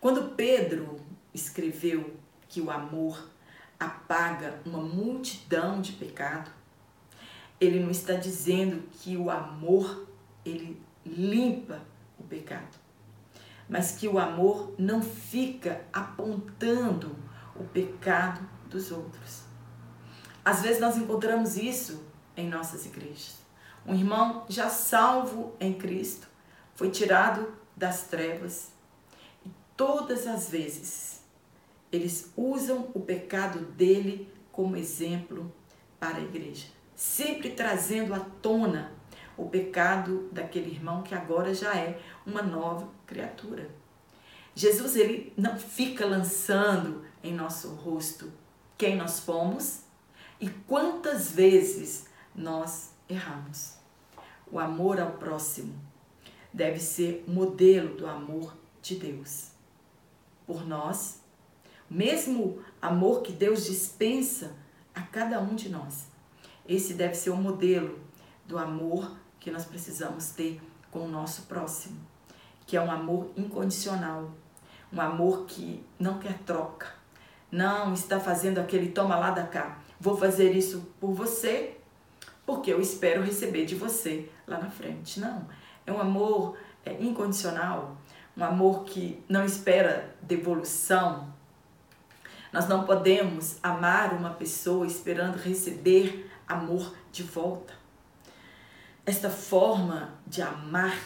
Quando 0.00 0.34
Pedro 0.34 1.00
escreveu 1.38 2.14
que 2.48 2.60
o 2.60 2.70
amor 2.70 3.30
apaga 3.78 4.60
uma 4.64 4.80
multidão 4.80 5.80
de 5.80 5.92
pecado, 5.92 6.50
ele 7.60 7.80
não 7.80 7.90
está 7.90 8.14
dizendo 8.14 8.82
que 8.92 9.16
o 9.16 9.30
amor 9.30 10.06
ele 10.44 10.80
limpa 11.04 11.80
o 12.18 12.24
pecado, 12.24 12.76
mas 13.68 13.92
que 13.92 14.08
o 14.08 14.18
amor 14.18 14.74
não 14.78 15.02
fica 15.02 15.84
apontando 15.92 17.16
o 17.54 17.64
pecado 17.64 18.40
dos 18.68 18.90
outros. 18.90 19.42
Às 20.44 20.62
vezes 20.62 20.80
nós 20.80 20.96
encontramos 20.96 21.56
isso 21.56 22.04
em 22.36 22.48
nossas 22.48 22.86
igrejas. 22.86 23.38
Um 23.86 23.94
irmão 23.94 24.44
já 24.48 24.68
salvo 24.68 25.54
em 25.60 25.74
Cristo 25.74 26.28
foi 26.74 26.90
tirado 26.90 27.52
das 27.76 28.04
trevas 28.04 28.70
e 29.44 29.50
todas 29.76 30.26
as 30.26 30.48
vezes 30.48 31.17
eles 31.90 32.32
usam 32.36 32.90
o 32.94 33.00
pecado 33.00 33.60
dele 33.72 34.30
como 34.52 34.76
exemplo 34.76 35.52
para 35.98 36.18
a 36.18 36.22
igreja, 36.22 36.66
sempre 36.94 37.50
trazendo 37.50 38.14
à 38.14 38.20
tona 38.20 38.92
o 39.36 39.48
pecado 39.48 40.28
daquele 40.32 40.70
irmão 40.70 41.02
que 41.02 41.14
agora 41.14 41.54
já 41.54 41.76
é 41.76 42.00
uma 42.26 42.42
nova 42.42 42.88
criatura. 43.06 43.70
Jesus 44.54 44.96
ele 44.96 45.32
não 45.36 45.56
fica 45.56 46.04
lançando 46.04 47.04
em 47.22 47.32
nosso 47.32 47.68
rosto 47.74 48.32
quem 48.76 48.96
nós 48.96 49.20
fomos 49.20 49.82
e 50.40 50.48
quantas 50.48 51.30
vezes 51.30 52.06
nós 52.34 52.92
erramos. 53.08 53.76
O 54.50 54.58
amor 54.58 55.00
ao 55.00 55.12
próximo 55.12 55.74
deve 56.52 56.80
ser 56.80 57.24
modelo 57.28 57.96
do 57.96 58.06
amor 58.06 58.56
de 58.82 58.96
Deus 58.96 59.50
por 60.46 60.66
nós 60.66 61.20
mesmo 61.90 62.58
amor 62.80 63.22
que 63.22 63.32
Deus 63.32 63.66
dispensa 63.66 64.52
a 64.94 65.02
cada 65.02 65.40
um 65.40 65.54
de 65.54 65.68
nós. 65.68 66.08
Esse 66.66 66.94
deve 66.94 67.14
ser 67.14 67.30
o 67.30 67.36
modelo 67.36 67.98
do 68.46 68.58
amor 68.58 69.16
que 69.40 69.50
nós 69.50 69.64
precisamos 69.64 70.30
ter 70.30 70.60
com 70.90 71.00
o 71.00 71.08
nosso 71.08 71.42
próximo, 71.42 71.98
que 72.66 72.76
é 72.76 72.80
um 72.80 72.90
amor 72.90 73.30
incondicional, 73.36 74.30
um 74.92 75.00
amor 75.00 75.46
que 75.46 75.84
não 75.98 76.18
quer 76.18 76.38
troca, 76.38 76.88
não 77.50 77.94
está 77.94 78.18
fazendo 78.20 78.58
aquele 78.58 78.90
toma 78.90 79.16
lá 79.16 79.30
da 79.30 79.46
cá. 79.46 79.78
Vou 80.00 80.16
fazer 80.16 80.52
isso 80.52 80.92
por 81.00 81.12
você 81.12 81.78
porque 82.48 82.72
eu 82.72 82.80
espero 82.80 83.22
receber 83.22 83.66
de 83.66 83.74
você 83.74 84.26
lá 84.46 84.56
na 84.56 84.70
frente. 84.70 85.20
Não, 85.20 85.46
é 85.84 85.92
um 85.92 86.00
amor 86.00 86.56
é, 86.82 86.94
incondicional, 86.94 87.98
um 88.34 88.42
amor 88.42 88.84
que 88.84 89.22
não 89.28 89.44
espera 89.44 90.16
devolução, 90.22 91.30
nós 92.52 92.68
não 92.68 92.84
podemos 92.84 93.58
amar 93.62 94.14
uma 94.14 94.30
pessoa 94.30 94.86
esperando 94.86 95.36
receber 95.36 96.30
amor 96.46 96.94
de 97.12 97.22
volta. 97.22 97.74
esta 99.04 99.30
forma 99.30 100.18
de 100.26 100.42
amar, 100.42 100.98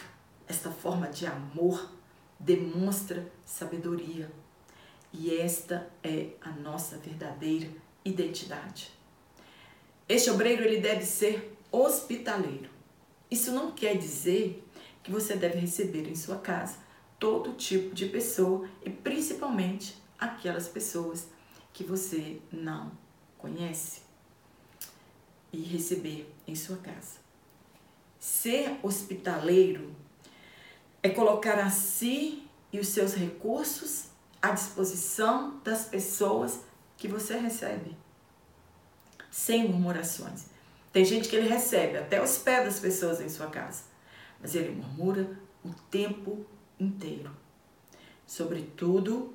esta 0.47 0.69
forma 0.69 1.07
de 1.07 1.25
amor 1.25 1.89
demonstra 2.37 3.25
sabedoria. 3.45 4.29
E 5.11 5.37
esta 5.37 5.89
é 6.03 6.31
a 6.41 6.49
nossa 6.49 6.97
verdadeira 6.97 7.69
identidade. 8.03 8.91
Este 10.09 10.29
obreiro 10.29 10.63
ele 10.63 10.81
deve 10.81 11.05
ser 11.05 11.57
hospitaleiro. 11.71 12.69
Isso 13.31 13.51
não 13.51 13.71
quer 13.71 13.97
dizer 13.97 14.67
que 15.01 15.11
você 15.11 15.35
deve 15.35 15.59
receber 15.59 16.09
em 16.09 16.15
sua 16.15 16.37
casa 16.37 16.77
todo 17.17 17.53
tipo 17.53 17.95
de 17.95 18.07
pessoa 18.07 18.67
e 18.83 18.89
principalmente 18.89 20.02
aquelas 20.23 20.67
pessoas 20.67 21.27
que 21.73 21.83
você 21.83 22.39
não 22.51 22.91
conhece 23.37 24.01
e 25.51 25.61
receber 25.61 26.33
em 26.47 26.55
sua 26.55 26.77
casa. 26.77 27.19
Ser 28.19 28.79
hospitaleiro 28.81 29.95
é 31.01 31.09
colocar 31.09 31.59
a 31.59 31.69
si 31.69 32.47
e 32.71 32.79
os 32.79 32.87
seus 32.87 33.13
recursos 33.13 34.05
à 34.41 34.51
disposição 34.51 35.59
das 35.63 35.85
pessoas 35.85 36.61
que 36.97 37.07
você 37.07 37.37
recebe, 37.37 37.95
sem 39.29 39.67
murmurações. 39.67 40.45
Tem 40.91 41.03
gente 41.03 41.27
que 41.27 41.35
ele 41.35 41.49
recebe 41.49 41.97
até 41.97 42.23
os 42.23 42.37
pés 42.37 42.65
das 42.65 42.79
pessoas 42.79 43.19
em 43.19 43.29
sua 43.29 43.47
casa, 43.47 43.83
mas 44.39 44.55
ele 44.55 44.71
murmura 44.71 45.37
o 45.63 45.73
tempo 45.89 46.45
inteiro. 46.79 47.35
Sobretudo, 48.25 49.33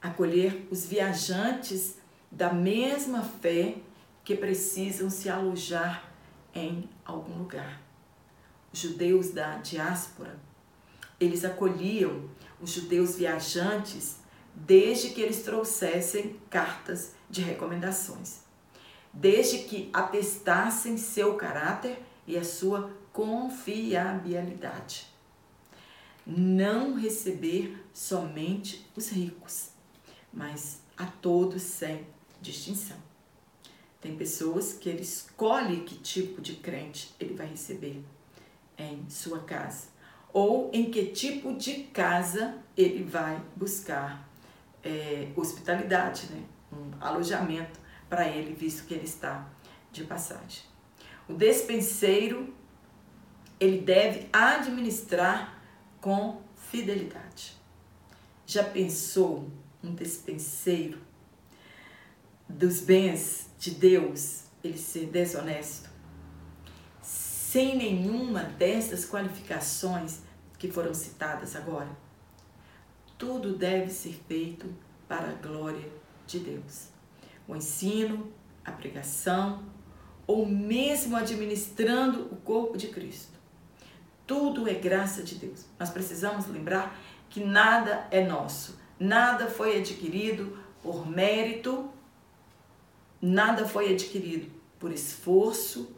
acolher 0.00 0.66
os 0.70 0.86
viajantes 0.86 1.96
da 2.30 2.52
mesma 2.52 3.22
fé 3.22 3.76
que 4.24 4.36
precisam 4.36 5.08
se 5.08 5.28
alojar 5.28 6.12
em 6.54 6.88
algum 7.04 7.38
lugar. 7.38 7.80
Os 8.72 8.80
judeus 8.80 9.30
da 9.30 9.56
diáspora, 9.56 10.38
eles 11.18 11.44
acolhiam 11.44 12.28
os 12.60 12.70
judeus 12.70 13.16
viajantes 13.16 14.18
desde 14.54 15.10
que 15.10 15.20
eles 15.20 15.42
trouxessem 15.42 16.36
cartas 16.50 17.12
de 17.30 17.40
recomendações, 17.40 18.40
desde 19.12 19.58
que 19.58 19.88
atestassem 19.92 20.96
seu 20.98 21.36
caráter 21.36 22.02
e 22.26 22.36
a 22.36 22.44
sua 22.44 22.90
confiabilidade. 23.12 25.06
Não 26.26 26.94
receber 26.94 27.82
somente 27.92 28.86
os 28.94 29.08
ricos, 29.08 29.70
mas 30.32 30.80
a 30.96 31.06
todos 31.06 31.62
sem 31.62 32.06
distinção. 32.40 32.96
Tem 34.00 34.16
pessoas 34.16 34.72
que 34.72 34.88
ele 34.88 35.02
escolhe 35.02 35.80
que 35.80 35.96
tipo 35.96 36.40
de 36.40 36.56
crente 36.56 37.14
ele 37.18 37.34
vai 37.34 37.46
receber 37.46 38.04
em 38.76 39.08
sua 39.10 39.40
casa 39.40 39.88
ou 40.32 40.70
em 40.72 40.90
que 40.90 41.06
tipo 41.06 41.54
de 41.54 41.84
casa 41.84 42.58
ele 42.76 43.02
vai 43.02 43.42
buscar 43.56 44.28
é, 44.84 45.32
hospitalidade, 45.34 46.28
né? 46.30 46.44
um 46.72 46.90
alojamento 47.00 47.80
para 48.08 48.28
ele, 48.28 48.54
visto 48.54 48.86
que 48.86 48.94
ele 48.94 49.04
está 49.04 49.48
de 49.90 50.04
passagem. 50.04 50.62
O 51.28 51.34
despenseiro 51.34 52.54
ele 53.58 53.80
deve 53.80 54.28
administrar 54.32 55.60
com 56.00 56.40
fidelidade. 56.56 57.56
Já 58.46 58.64
pensou 58.64 59.50
um 59.82 59.94
despenseiro 59.94 60.98
dos 62.48 62.80
bens 62.80 63.50
de 63.58 63.72
Deus 63.72 64.44
ele 64.62 64.78
ser 64.78 65.06
desonesto? 65.06 65.88
Sem 67.02 67.76
nenhuma 67.76 68.42
dessas 68.42 69.08
qualificações 69.08 70.20
que 70.58 70.70
foram 70.70 70.92
citadas 70.92 71.56
agora? 71.56 71.88
Tudo 73.16 73.56
deve 73.56 73.90
ser 73.90 74.20
feito 74.28 74.72
para 75.08 75.30
a 75.30 75.34
glória 75.34 75.90
de 76.26 76.38
Deus. 76.38 76.88
O 77.46 77.56
ensino, 77.56 78.30
a 78.64 78.70
pregação, 78.70 79.64
ou 80.26 80.46
mesmo 80.46 81.16
administrando 81.16 82.26
o 82.30 82.36
corpo 82.36 82.76
de 82.76 82.88
Cristo. 82.88 83.32
Tudo 84.26 84.68
é 84.68 84.74
graça 84.74 85.22
de 85.22 85.36
Deus. 85.36 85.64
Nós 85.80 85.88
precisamos 85.88 86.46
lembrar 86.46 86.94
que 87.30 87.42
nada 87.42 88.06
é 88.10 88.26
nosso, 88.26 88.77
nada 88.98 89.48
foi 89.48 89.78
adquirido 89.78 90.58
por 90.82 91.08
mérito, 91.08 91.90
nada 93.20 93.66
foi 93.66 93.92
adquirido 93.92 94.50
por 94.78 94.92
esforço, 94.92 95.94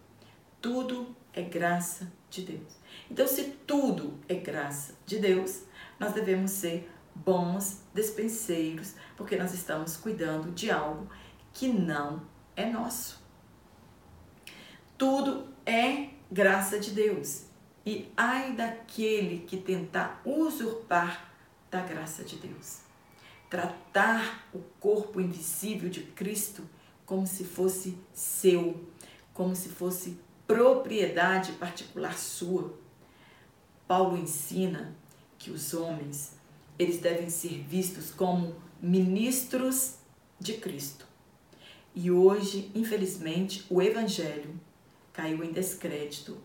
tudo 0.60 1.14
é 1.32 1.42
graça 1.42 2.10
de 2.28 2.42
Deus. 2.42 2.78
Então, 3.10 3.26
se 3.26 3.44
tudo 3.66 4.18
é 4.28 4.34
graça 4.34 4.94
de 5.04 5.18
Deus, 5.18 5.62
nós 5.98 6.12
devemos 6.12 6.50
ser 6.50 6.90
bons 7.14 7.82
despenseiros, 7.92 8.94
porque 9.16 9.36
nós 9.36 9.52
estamos 9.52 9.96
cuidando 9.96 10.50
de 10.52 10.70
algo 10.70 11.08
que 11.52 11.68
não 11.68 12.22
é 12.56 12.66
nosso. 12.66 13.22
Tudo 14.96 15.48
é 15.66 16.10
graça 16.30 16.78
de 16.78 16.92
Deus. 16.92 17.44
E 17.84 18.10
ai 18.16 18.52
daquele 18.52 19.40
que 19.40 19.56
tentar 19.56 20.20
usurpar 20.24 21.32
da 21.70 21.80
graça 21.80 22.22
de 22.22 22.36
Deus. 22.36 22.89
Tratar 23.50 24.48
o 24.54 24.60
corpo 24.80 25.20
invisível 25.20 25.90
de 25.90 26.02
Cristo 26.02 26.62
como 27.04 27.26
se 27.26 27.44
fosse 27.44 27.98
seu, 28.14 28.88
como 29.34 29.54
se 29.54 29.68
fosse 29.68 30.18
propriedade 30.46 31.52
particular 31.52 32.16
sua. 32.16 32.72
Paulo 33.86 34.16
ensina 34.16 34.96
que 35.38 35.50
os 35.50 35.74
homens 35.74 36.32
eles 36.78 36.98
devem 36.98 37.28
ser 37.28 37.62
vistos 37.64 38.10
como 38.10 38.54
ministros 38.80 39.96
de 40.38 40.54
Cristo. 40.54 41.06
E 41.94 42.10
hoje, 42.10 42.70
infelizmente, 42.74 43.66
o 43.68 43.82
evangelho 43.82 44.58
caiu 45.12 45.44
em 45.44 45.52
descrédito 45.52 46.38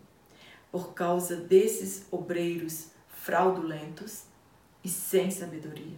por 0.71 0.93
causa 0.93 1.37
desses 1.37 2.05
obreiros 2.11 2.87
fraudulentos 3.07 4.23
e 4.83 4.89
sem 4.89 5.31
sabedoria, 5.31 5.97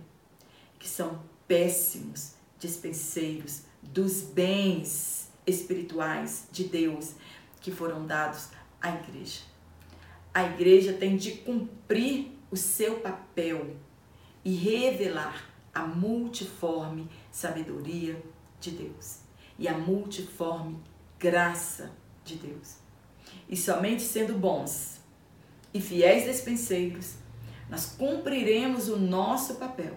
que 0.79 0.87
são 0.87 1.21
péssimos 1.47 2.33
dispenseiros 2.59 3.63
dos 3.81 4.21
bens 4.21 5.29
espirituais 5.45 6.47
de 6.51 6.65
Deus 6.65 7.13
que 7.61 7.71
foram 7.71 8.05
dados 8.05 8.49
à 8.81 8.89
igreja. 8.89 9.41
A 10.33 10.43
igreja 10.43 10.93
tem 10.93 11.17
de 11.17 11.31
cumprir 11.31 12.31
o 12.51 12.57
seu 12.57 12.99
papel 12.99 13.75
e 14.43 14.53
revelar 14.53 15.49
a 15.73 15.85
multiforme 15.85 17.09
sabedoria 17.31 18.21
de 18.59 18.71
Deus 18.71 19.19
e 19.57 19.67
a 19.67 19.77
multiforme 19.77 20.79
graça 21.19 21.91
de 22.23 22.35
Deus. 22.35 22.77
E 23.49 23.57
somente 23.57 24.03
sendo 24.03 24.33
bons 24.33 24.99
e 25.73 25.81
fiéis 25.81 26.25
despenseiros, 26.25 27.15
nós 27.69 27.85
cumpriremos 27.97 28.87
o 28.87 28.97
nosso 28.97 29.55
papel. 29.55 29.95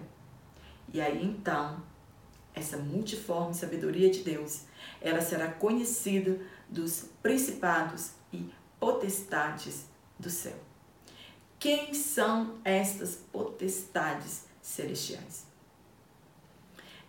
E 0.93 0.99
aí 0.99 1.23
então, 1.23 1.81
essa 2.53 2.77
multiforme 2.77 3.53
sabedoria 3.53 4.09
de 4.09 4.23
Deus, 4.23 4.63
ela 5.01 5.21
será 5.21 5.51
conhecida 5.51 6.39
dos 6.69 7.09
principados 7.21 8.11
e 8.31 8.49
potestades 8.79 9.85
do 10.19 10.29
céu. 10.29 10.57
Quem 11.59 11.93
são 11.93 12.59
estas 12.63 13.15
potestades 13.31 14.45
celestiais? 14.61 15.45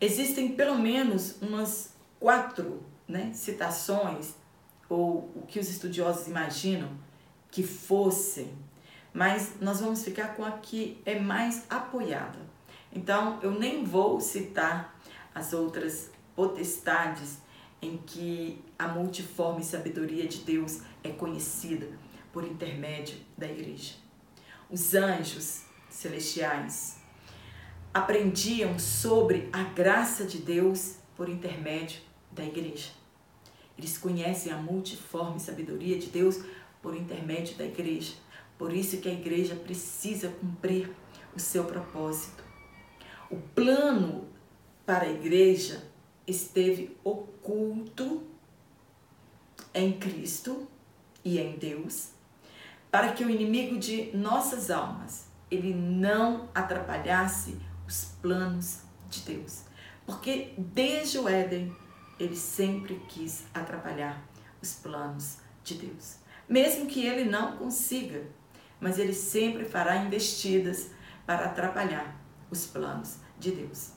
Existem 0.01 0.55
pelo 0.55 0.77
menos 0.79 1.41
umas 1.41 1.95
quatro 2.21 2.83
né, 3.09 3.33
citações, 3.35 4.35
ou 4.89 5.31
o 5.35 5.45
que 5.47 5.59
os 5.59 5.71
estudiosos 5.71 6.27
imaginam 6.27 6.91
que 7.51 7.63
fossem, 7.63 8.53
mas 9.13 9.55
nós 9.61 9.81
vamos 9.81 10.05
ficar 10.05 10.37
com 10.37 10.45
a 10.45 10.53
que 10.53 11.01
é 11.07 11.19
mais 11.19 11.65
apoiada. 11.71 12.52
Então, 12.93 13.39
eu 13.43 13.51
nem 13.53 13.85
vou 13.85 14.21
citar 14.21 14.99
as 15.35 15.53
outras 15.53 16.11
potestades 16.35 17.39
em 17.81 17.97
que 17.97 18.63
a 18.79 18.87
multiforme 18.87 19.65
sabedoria 19.65 20.29
de 20.29 20.39
Deus 20.39 20.81
é 21.03 21.11
conhecida 21.11 21.89
por 22.33 22.45
intermédio 22.45 23.17
da 23.37 23.47
igreja. 23.47 23.95
Os 24.71 24.95
anjos 24.95 25.63
celestiais 25.91 26.99
aprendiam 27.93 28.79
sobre 28.79 29.49
a 29.53 29.65
graça 29.65 30.25
de 30.25 30.39
Deus 30.39 30.97
por 31.17 31.29
intermédio 31.29 32.01
da 32.31 32.45
igreja. 32.45 32.91
Eles 33.77 33.99
conhecem 33.99 34.53
a 34.53 34.57
multiforme 34.57 35.41
sabedoria 35.41 35.99
de 35.99 36.07
Deus 36.07 36.41
por 36.81 36.97
intermédio 36.97 37.57
da 37.57 37.65
igreja. 37.65 38.15
Por 38.57 38.73
isso 38.73 38.99
que 38.99 39.09
a 39.09 39.13
igreja 39.13 39.57
precisa 39.57 40.29
cumprir 40.29 40.91
o 41.35 41.41
seu 41.41 41.65
propósito. 41.65 42.52
O 43.33 43.39
plano 43.55 44.29
para 44.85 45.07
a 45.07 45.11
igreja 45.11 45.83
esteve 46.27 46.95
oculto 47.03 48.23
em 49.73 49.99
Cristo 49.99 50.69
e 51.25 51.39
em 51.39 51.57
Deus, 51.57 52.11
para 52.91 53.13
que 53.13 53.25
o 53.25 53.31
inimigo 53.31 53.79
de 53.79 54.15
nossas 54.15 54.71
almas 54.71 55.29
ele 55.51 55.73
não 55.73 56.51
atrapalhasse 56.55 57.57
os 57.89 58.05
planos 58.21 58.83
de 59.09 59.21
Deus. 59.23 59.63
Porque 60.05 60.53
desde 60.59 61.17
o 61.17 61.27
Éden 61.27 61.75
ele 62.21 62.37
sempre 62.37 63.01
quis 63.09 63.45
atrapalhar 63.55 64.23
os 64.61 64.75
planos 64.75 65.39
de 65.65 65.77
Deus. 65.77 66.17
Mesmo 66.47 66.85
que 66.85 67.07
ele 67.07 67.25
não 67.25 67.57
consiga, 67.57 68.27
mas 68.79 68.99
ele 68.99 69.15
sempre 69.15 69.65
fará 69.65 69.97
investidas 70.05 70.91
para 71.25 71.47
atrapalhar 71.47 72.21
os 72.51 72.67
planos 72.67 73.22
de 73.43 73.51
Deus. 73.51 73.91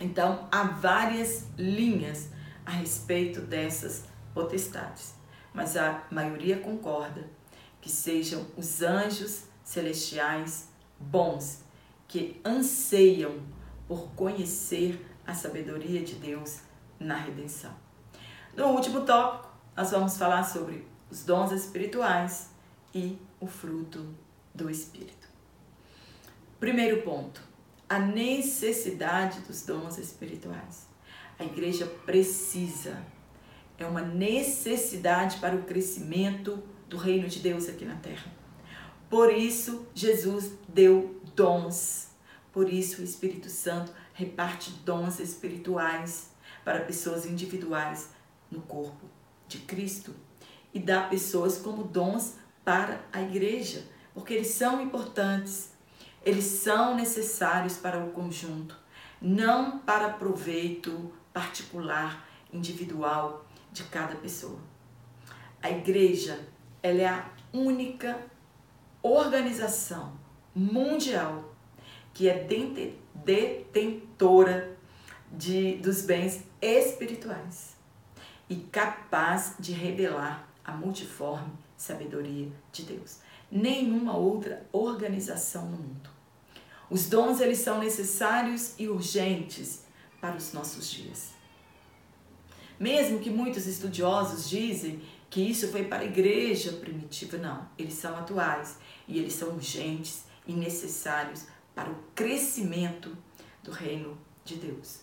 Então, 0.00 0.48
há 0.50 0.62
várias 0.62 1.46
linhas 1.58 2.30
a 2.64 2.70
respeito 2.70 3.40
dessas 3.40 4.04
potestades, 4.32 5.14
mas 5.52 5.76
a 5.76 6.04
maioria 6.10 6.58
concorda 6.58 7.28
que 7.80 7.90
sejam 7.90 8.46
os 8.56 8.80
anjos 8.80 9.44
celestiais 9.62 10.68
bons, 10.98 11.62
que 12.08 12.40
anseiam 12.44 13.40
por 13.86 14.08
conhecer 14.14 15.04
a 15.26 15.34
sabedoria 15.34 16.02
de 16.02 16.14
Deus 16.14 16.60
na 16.98 17.16
redenção. 17.16 17.72
No 18.56 18.68
último 18.68 19.02
tópico, 19.02 19.52
nós 19.76 19.90
vamos 19.90 20.16
falar 20.16 20.44
sobre 20.44 20.86
os 21.10 21.24
dons 21.24 21.52
espirituais 21.52 22.50
e 22.94 23.18
o 23.40 23.46
fruto 23.46 24.14
do 24.54 24.70
Espírito. 24.70 25.28
Primeiro 26.60 27.02
ponto, 27.02 27.42
a 27.88 27.98
necessidade 27.98 29.40
dos 29.40 29.64
dons 29.64 29.98
espirituais. 29.98 30.86
A 31.38 31.44
igreja 31.44 31.86
precisa, 32.06 33.04
é 33.78 33.84
uma 33.86 34.00
necessidade 34.00 35.38
para 35.38 35.56
o 35.56 35.64
crescimento 35.64 36.62
do 36.88 36.96
reino 36.96 37.28
de 37.28 37.40
Deus 37.40 37.68
aqui 37.68 37.84
na 37.84 37.96
terra. 37.96 38.32
Por 39.10 39.32
isso, 39.32 39.86
Jesus 39.94 40.52
deu 40.68 41.20
dons. 41.34 42.08
Por 42.52 42.72
isso, 42.72 43.00
o 43.00 43.04
Espírito 43.04 43.48
Santo 43.48 43.92
reparte 44.12 44.70
dons 44.84 45.18
espirituais 45.18 46.30
para 46.64 46.80
pessoas 46.80 47.26
individuais 47.26 48.10
no 48.50 48.60
corpo 48.62 49.06
de 49.46 49.58
Cristo 49.58 50.14
e 50.72 50.78
dá 50.78 51.02
pessoas 51.02 51.58
como 51.58 51.84
dons 51.84 52.34
para 52.64 53.04
a 53.12 53.20
igreja, 53.20 53.84
porque 54.14 54.34
eles 54.34 54.48
são 54.48 54.80
importantes, 54.80 55.70
eles 56.24 56.44
são 56.44 56.96
necessários 56.96 57.76
para 57.76 57.98
o 57.98 58.10
conjunto, 58.10 58.76
não 59.20 59.78
para 59.78 60.08
proveito 60.08 61.12
particular, 61.32 62.26
individual 62.52 63.44
de 63.72 63.84
cada 63.84 64.14
pessoa. 64.16 64.58
A 65.62 65.70
igreja, 65.70 66.46
ela 66.82 67.00
é 67.00 67.06
a 67.06 67.28
única 67.52 68.18
organização 69.02 70.12
mundial 70.54 71.54
que 72.12 72.28
é 72.28 72.46
detentora 73.24 74.76
de, 75.32 75.76
dos 75.76 76.02
bens 76.02 76.44
espirituais 76.62 77.76
e 78.48 78.56
capaz 78.56 79.56
de 79.58 79.72
revelar 79.72 80.48
a 80.64 80.72
multiforme 80.72 81.52
sabedoria 81.76 82.50
de 82.72 82.84
Deus. 82.84 83.18
Nenhuma 83.50 84.16
outra 84.16 84.64
organização 84.72 85.66
no 85.66 85.76
mundo. 85.76 86.13
Os 86.90 87.08
dons 87.08 87.40
eles 87.40 87.58
são 87.58 87.78
necessários 87.78 88.74
e 88.78 88.88
urgentes 88.88 89.84
para 90.20 90.36
os 90.36 90.52
nossos 90.52 90.90
dias. 90.90 91.30
Mesmo 92.78 93.20
que 93.20 93.30
muitos 93.30 93.66
estudiosos 93.66 94.48
dizem 94.48 95.00
que 95.30 95.40
isso 95.40 95.68
foi 95.68 95.84
para 95.84 96.02
a 96.02 96.06
igreja 96.06 96.72
primitiva, 96.72 97.36
não, 97.38 97.68
eles 97.78 97.94
são 97.94 98.16
atuais 98.16 98.78
e 99.08 99.18
eles 99.18 99.34
são 99.34 99.50
urgentes 99.50 100.24
e 100.46 100.52
necessários 100.52 101.46
para 101.74 101.90
o 101.90 101.96
crescimento 102.14 103.16
do 103.62 103.70
reino 103.70 104.16
de 104.44 104.56
Deus. 104.56 105.00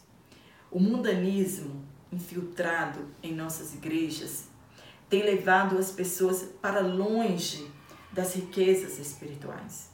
O 0.70 0.80
mundanismo 0.80 1.84
infiltrado 2.12 3.08
em 3.22 3.34
nossas 3.34 3.74
igrejas 3.74 4.46
tem 5.10 5.24
levado 5.24 5.78
as 5.78 5.92
pessoas 5.92 6.44
para 6.62 6.80
longe 6.80 7.70
das 8.12 8.34
riquezas 8.34 8.98
espirituais. 9.00 9.91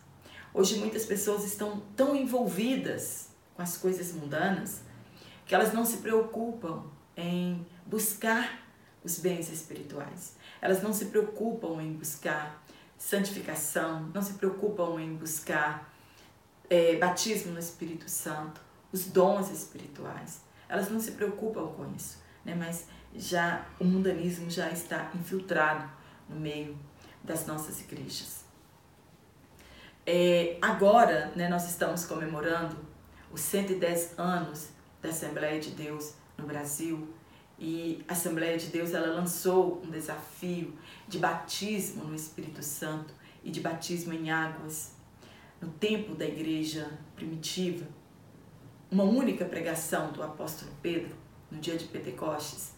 Hoje 0.58 0.78
muitas 0.78 1.06
pessoas 1.06 1.44
estão 1.44 1.80
tão 1.96 2.16
envolvidas 2.16 3.30
com 3.56 3.62
as 3.62 3.78
coisas 3.78 4.12
mundanas 4.12 4.82
que 5.46 5.54
elas 5.54 5.72
não 5.72 5.86
se 5.86 5.98
preocupam 5.98 6.84
em 7.16 7.64
buscar 7.86 8.68
os 9.04 9.20
bens 9.20 9.52
espirituais. 9.52 10.36
Elas 10.60 10.82
não 10.82 10.92
se 10.92 11.06
preocupam 11.06 11.80
em 11.80 11.94
buscar 11.94 12.66
santificação, 12.98 14.10
não 14.12 14.24
se 14.24 14.34
preocupam 14.34 15.00
em 15.00 15.16
buscar 15.16 15.94
é, 16.68 16.96
batismo 16.96 17.52
no 17.52 17.60
Espírito 17.60 18.10
Santo, 18.10 18.60
os 18.92 19.06
dons 19.06 19.52
espirituais. 19.52 20.42
Elas 20.68 20.90
não 20.90 21.00
se 21.00 21.12
preocupam 21.12 21.68
com 21.68 21.94
isso, 21.96 22.18
né? 22.44 22.56
mas 22.56 22.88
já 23.16 23.64
o 23.80 23.86
mundanismo 23.86 24.50
já 24.50 24.72
está 24.72 25.12
infiltrado 25.14 25.88
no 26.28 26.36
meio 26.36 26.76
das 27.24 27.46
nossas 27.46 27.80
igrejas. 27.80 28.47
É, 30.10 30.58
agora, 30.62 31.34
né, 31.36 31.50
nós 31.50 31.70
estamos 31.70 32.06
comemorando 32.06 32.78
os 33.30 33.42
110 33.42 34.18
anos 34.18 34.70
da 35.02 35.10
Assembleia 35.10 35.60
de 35.60 35.72
Deus 35.72 36.14
no 36.38 36.48
Brasil 36.48 37.14
e 37.60 38.02
a 38.08 38.14
Assembleia 38.14 38.58
de 38.58 38.68
Deus 38.68 38.94
ela 38.94 39.08
lançou 39.08 39.82
um 39.86 39.92
desafio 39.92 40.74
de 41.10 41.20
batismo 41.20 42.06
no 42.06 42.16
Espírito 42.16 42.64
Santo 42.64 43.14
e 43.44 43.52
de 43.52 43.60
batismo 43.60 44.14
em 44.14 44.32
águas 44.32 44.94
no 45.60 45.68
tempo 45.72 46.16
da 46.16 46.26
igreja 46.26 46.90
primitiva, 47.14 47.86
uma 48.90 49.04
única 49.04 49.44
pregação 49.44 50.14
do 50.14 50.24
apóstolo 50.24 50.72
Pedro, 50.82 51.18
no 51.52 51.60
dia 51.60 51.76
de 51.76 51.84
Pentecostes, 51.84 52.72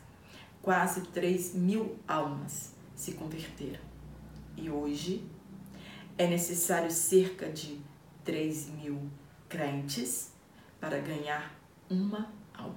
quase 0.64 1.02
3 1.02 1.54
mil 1.54 2.00
almas 2.08 2.74
se 2.96 3.12
converteram. 3.12 3.82
E 4.58 4.68
hoje 4.68 5.30
é 6.20 6.28
necessário 6.28 6.92
cerca 6.92 7.48
de 7.50 7.80
3 8.26 8.72
mil 8.72 9.10
crentes 9.48 10.34
para 10.78 11.00
ganhar 11.00 11.56
uma 11.90 12.30
alma. 12.54 12.76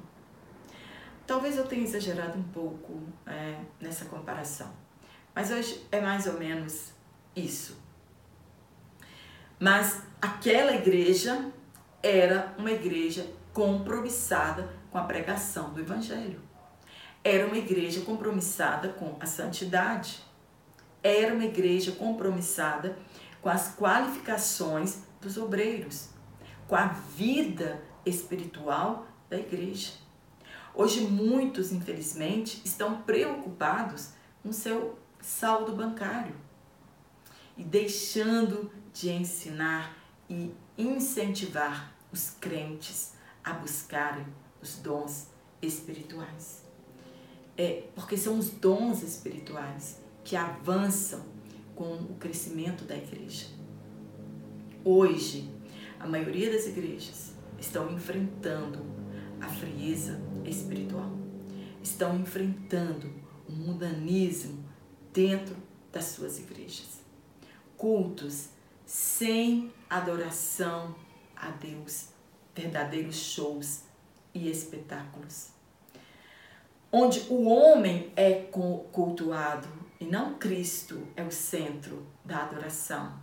Talvez 1.27 1.57
eu 1.57 1.67
tenha 1.67 1.83
exagerado 1.83 2.39
um 2.39 2.43
pouco 2.45 3.03
é, 3.27 3.59
nessa 3.81 4.05
comparação, 4.05 4.73
mas 5.35 5.51
hoje 5.51 5.85
é 5.91 6.01
mais 6.01 6.29
ou 6.29 6.35
menos 6.35 6.93
isso. 7.35 7.77
Mas 9.59 10.03
aquela 10.21 10.75
igreja 10.75 11.51
era 12.01 12.55
uma 12.57 12.71
igreja 12.71 13.27
compromissada 13.53 14.73
com 14.89 14.99
a 14.99 15.03
pregação 15.03 15.73
do 15.73 15.81
Evangelho. 15.81 16.41
Era 17.25 17.47
uma 17.47 17.59
igreja 17.59 18.03
compromissada 18.03 18.91
com 18.91 19.17
a 19.19 19.27
santidade. 19.27 20.21
Era 21.03 21.35
uma 21.35 21.45
igreja 21.45 21.93
compromissada 21.93 22.97
com 23.43 23.49
as 23.49 23.75
qualificações 23.75 25.01
dos 25.21 25.37
obreiros, 25.37 26.09
com 26.69 26.77
a 26.77 26.87
vida 26.87 27.83
espiritual 28.07 29.07
da 29.29 29.37
igreja. 29.37 29.93
Hoje, 30.75 31.03
muitos, 31.03 31.73
infelizmente, 31.73 32.63
estão 32.65 33.03
preocupados 33.03 34.11
com 34.43 34.53
seu 34.53 34.99
saldo 35.21 35.77
bancário 35.77 36.35
e 37.57 37.63
deixando 37.63 38.71
de 38.93 39.11
ensinar 39.11 39.95
e 40.31 40.55
incentivar 40.79 41.93
os 42.11 42.31
crentes 42.31 43.15
a 43.45 43.53
buscarem 43.53 44.27
os 44.63 44.77
dons 44.77 45.29
espirituais. 45.61 46.65
É 47.57 47.89
porque 47.95 48.17
são 48.17 48.39
os 48.39 48.51
dons 48.51 49.03
espirituais 49.03 50.01
que 50.25 50.37
avançam 50.37 51.32
com 51.83 51.95
o 51.95 52.15
crescimento 52.15 52.85
da 52.85 52.97
igreja. 52.97 53.47
Hoje, 54.85 55.51
a 55.99 56.07
maioria 56.07 56.49
das 56.49 56.69
igrejas 56.69 57.33
estão 57.59 57.91
enfrentando 57.91 58.87
a 59.41 59.49
frieza 59.49 60.21
espiritual. 60.45 61.11
Estão 61.83 62.17
enfrentando 62.17 63.13
o 63.49 63.53
mundanismo 63.53 64.65
dentro 65.13 65.57
das 65.91 66.05
suas 66.05 66.39
igrejas. 66.39 67.01
Cultos 67.77 68.51
sem 68.87 69.73
adoração 69.91 70.95
a 71.35 71.51
Deus, 71.51 72.11
verdadeiros 72.55 73.17
shows 73.17 73.83
e 74.33 74.49
espetáculos. 74.49 75.49
Onde 76.93 77.27
o 77.29 77.49
homem 77.49 78.13
é 78.15 78.35
cultuado 78.93 79.82
e 80.03 80.05
não 80.05 80.35
Cristo 80.35 81.07
é 81.15 81.23
o 81.23 81.31
centro 81.31 82.05
da 82.25 82.39
adoração. 82.39 83.17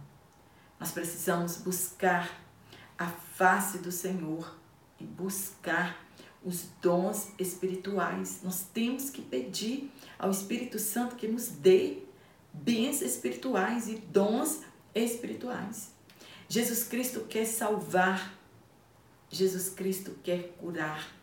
Nós 0.80 0.94
precisamos 0.94 1.58
buscar 1.58 2.42
a 2.98 3.08
face 3.08 3.80
do 3.80 3.92
Senhor 3.92 4.58
e 4.98 5.04
buscar 5.04 6.02
os 6.42 6.70
dons 6.82 7.32
espirituais. 7.38 8.40
Nós 8.44 8.66
temos 8.74 9.10
que 9.10 9.22
pedir 9.22 9.92
ao 10.18 10.32
Espírito 10.32 10.80
Santo 10.80 11.18
que 11.18 11.28
nos 11.28 11.50
dê 11.50 11.98
bens 12.54 13.02
espirituais 13.02 13.90
e 13.90 13.96
dons 13.96 14.62
espirituais. 14.96 15.92
Jesus 16.48 16.86
Cristo 16.86 17.26
quer 17.28 17.46
salvar, 17.46 18.40
Jesus 19.30 19.68
Cristo 19.68 20.16
quer 20.24 20.54
curar, 20.58 21.14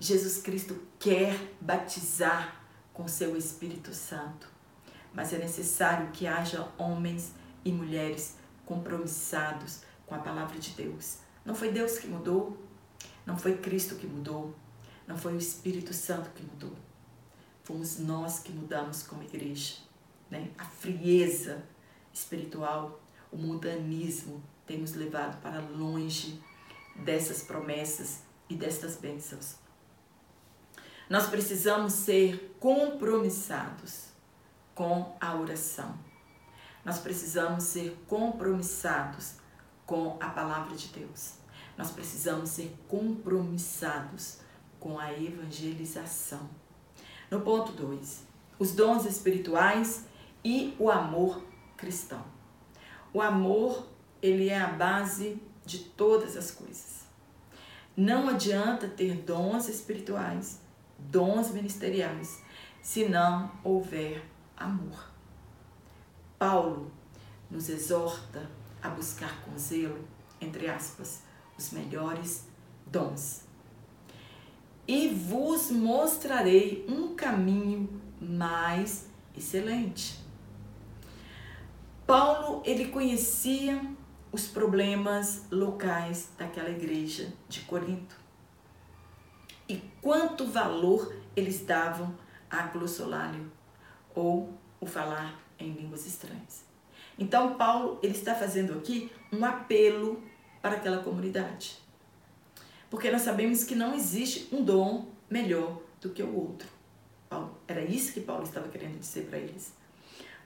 Jesus 0.00 0.42
Cristo 0.42 0.82
quer 0.98 1.38
batizar 1.60 2.60
com 2.92 3.06
seu 3.06 3.36
Espírito 3.36 3.94
Santo. 3.94 4.49
Mas 5.12 5.32
é 5.32 5.38
necessário 5.38 6.10
que 6.12 6.26
haja 6.26 6.68
homens 6.78 7.32
e 7.64 7.72
mulheres 7.72 8.36
compromissados 8.64 9.82
com 10.06 10.14
a 10.14 10.18
palavra 10.18 10.58
de 10.58 10.70
Deus. 10.70 11.18
Não 11.44 11.54
foi 11.54 11.70
Deus 11.70 11.98
que 11.98 12.06
mudou, 12.06 12.56
não 13.26 13.36
foi 13.36 13.56
Cristo 13.58 13.96
que 13.96 14.06
mudou, 14.06 14.54
não 15.06 15.16
foi 15.16 15.34
o 15.34 15.38
Espírito 15.38 15.92
Santo 15.92 16.30
que 16.30 16.42
mudou. 16.42 16.74
Fomos 17.64 17.98
nós 17.98 18.40
que 18.40 18.52
mudamos 18.52 19.02
como 19.02 19.22
igreja. 19.22 19.76
Né? 20.30 20.50
A 20.56 20.64
frieza 20.64 21.62
espiritual, 22.12 23.00
o 23.30 23.36
mundanismo 23.36 24.42
tem 24.66 24.78
nos 24.78 24.94
levado 24.94 25.40
para 25.40 25.60
longe 25.60 26.40
dessas 26.94 27.42
promessas 27.42 28.20
e 28.48 28.54
destas 28.54 28.96
bênçãos. 28.96 29.56
Nós 31.08 31.28
precisamos 31.28 31.92
ser 31.92 32.56
compromissados 32.60 34.09
com 34.80 35.14
a 35.20 35.36
oração. 35.36 35.94
Nós 36.82 36.98
precisamos 37.00 37.64
ser 37.64 38.02
compromissados 38.08 39.34
com 39.84 40.16
a 40.18 40.30
palavra 40.30 40.74
de 40.74 40.88
Deus. 40.88 41.34
Nós 41.76 41.90
precisamos 41.90 42.48
ser 42.48 42.74
compromissados 42.88 44.38
com 44.78 44.98
a 44.98 45.12
evangelização. 45.12 46.48
No 47.30 47.42
ponto 47.42 47.72
2, 47.72 48.24
os 48.58 48.72
dons 48.72 49.04
espirituais 49.04 50.06
e 50.42 50.74
o 50.78 50.90
amor 50.90 51.44
cristão. 51.76 52.24
O 53.12 53.20
amor, 53.20 53.86
ele 54.22 54.48
é 54.48 54.58
a 54.58 54.68
base 54.68 55.42
de 55.66 55.80
todas 55.80 56.38
as 56.38 56.50
coisas. 56.50 57.04
Não 57.94 58.30
adianta 58.30 58.88
ter 58.88 59.14
dons 59.16 59.68
espirituais, 59.68 60.58
dons 60.98 61.50
ministeriais, 61.50 62.42
se 62.80 63.06
não 63.06 63.52
houver 63.62 64.29
amor. 64.60 65.10
Paulo 66.38 66.92
nos 67.50 67.68
exorta 67.68 68.48
a 68.82 68.88
buscar 68.90 69.42
com 69.42 69.58
zelo, 69.58 70.04
entre 70.40 70.68
aspas, 70.68 71.22
os 71.58 71.70
melhores 71.72 72.46
dons. 72.86 73.44
E 74.86 75.08
vos 75.08 75.70
mostrarei 75.70 76.84
um 76.88 77.14
caminho 77.14 78.00
mais 78.20 79.08
excelente. 79.36 80.20
Paulo, 82.06 82.62
ele 82.64 82.88
conhecia 82.88 83.80
os 84.32 84.46
problemas 84.46 85.44
locais 85.50 86.30
daquela 86.36 86.70
igreja 86.70 87.32
de 87.48 87.60
Corinto. 87.62 88.16
E 89.68 89.76
quanto 90.00 90.46
valor 90.46 91.14
eles 91.36 91.64
davam 91.64 92.14
a 92.50 92.62
glossolário 92.62 93.50
ou 94.14 94.52
o 94.80 94.86
falar 94.86 95.40
em 95.58 95.72
línguas 95.72 96.06
estranhas. 96.06 96.64
Então 97.18 97.54
Paulo 97.54 97.98
ele 98.02 98.14
está 98.14 98.34
fazendo 98.34 98.74
aqui 98.78 99.10
um 99.32 99.44
apelo 99.44 100.22
para 100.62 100.76
aquela 100.76 101.02
comunidade. 101.02 101.78
Porque 102.88 103.10
nós 103.10 103.22
sabemos 103.22 103.62
que 103.62 103.74
não 103.74 103.94
existe 103.94 104.48
um 104.52 104.64
dom 104.64 105.06
melhor 105.28 105.80
do 106.00 106.10
que 106.10 106.22
o 106.22 106.34
outro. 106.34 106.68
Paulo, 107.28 107.56
era 107.68 107.84
isso 107.84 108.12
que 108.12 108.20
Paulo 108.20 108.42
estava 108.42 108.68
querendo 108.68 108.98
dizer 108.98 109.26
para 109.26 109.38
eles. 109.38 109.72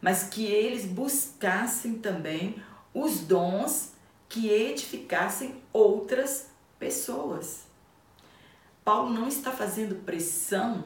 Mas 0.00 0.24
que 0.24 0.44
eles 0.44 0.84
buscassem 0.84 1.94
também 1.94 2.62
os 2.92 3.20
dons 3.20 3.92
que 4.28 4.50
edificassem 4.50 5.62
outras 5.72 6.50
pessoas. 6.78 7.64
Paulo 8.84 9.10
não 9.10 9.28
está 9.28 9.50
fazendo 9.50 10.04
pressão 10.04 10.84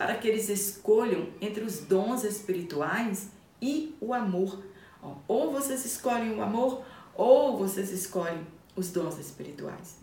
para 0.00 0.16
que 0.16 0.26
eles 0.26 0.48
escolham 0.48 1.28
entre 1.42 1.62
os 1.62 1.80
dons 1.80 2.24
espirituais 2.24 3.28
e 3.60 3.94
o 4.00 4.14
amor. 4.14 4.64
Ou 5.28 5.52
vocês 5.52 5.84
escolhem 5.84 6.34
o 6.34 6.40
amor, 6.40 6.82
ou 7.14 7.58
vocês 7.58 7.92
escolhem 7.92 8.46
os 8.74 8.90
dons 8.90 9.18
espirituais. 9.18 9.96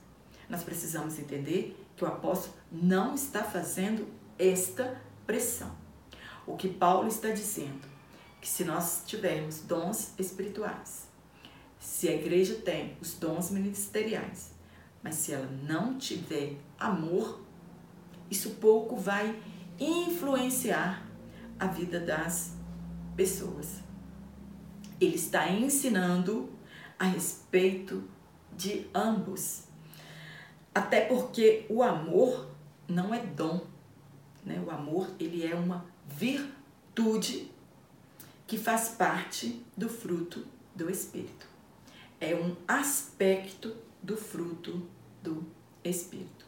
Nós 0.48 0.62
precisamos 0.62 1.18
entender 1.18 1.76
que 1.96 2.06
o 2.06 2.08
apóstolo 2.08 2.54
não 2.72 3.16
está 3.16 3.44
fazendo 3.44 4.08
esta 4.38 5.02
pressão. 5.26 5.76
O 6.46 6.56
que 6.56 6.70
Paulo 6.70 7.08
está 7.08 7.32
dizendo 7.32 7.82
que 8.40 8.48
se 8.48 8.64
nós 8.64 9.02
tivermos 9.04 9.62
dons 9.62 10.14
espirituais, 10.20 11.08
se 11.80 12.08
a 12.08 12.14
igreja 12.14 12.54
tem 12.54 12.96
os 13.02 13.16
dons 13.16 13.50
ministeriais, 13.50 14.52
mas 15.02 15.16
se 15.16 15.34
ela 15.34 15.50
não 15.64 15.98
tiver 15.98 16.54
amor, 16.78 17.42
isso 18.30 18.52
pouco 18.62 18.96
vai 18.96 19.36
influenciar 19.80 21.06
a 21.60 21.68
vida 21.68 22.00
das 22.00 22.56
pessoas. 23.16 23.82
Ele 25.00 25.16
está 25.16 25.50
ensinando 25.50 26.50
a 26.98 27.06
respeito 27.06 28.04
de 28.56 28.88
ambos. 28.94 29.64
Até 30.74 31.02
porque 31.02 31.66
o 31.70 31.84
amor 31.84 32.48
não 32.88 33.14
é 33.14 33.20
dom, 33.20 33.62
né? 34.46 34.64
O 34.66 34.72
amor, 34.72 35.10
ele 35.20 35.46
é 35.46 35.56
uma 35.56 35.86
virtude 36.08 37.52
que 38.46 38.58
faz 38.58 38.90
parte 38.90 39.64
do 39.76 39.90
fruto 39.90 40.46
do 40.76 40.90
espírito. 40.90 41.48
É 42.20 42.34
um 42.34 42.56
aspecto 42.68 43.76
do 44.02 44.16
fruto 44.16 44.88
do 45.22 45.46
espírito. 45.84 46.46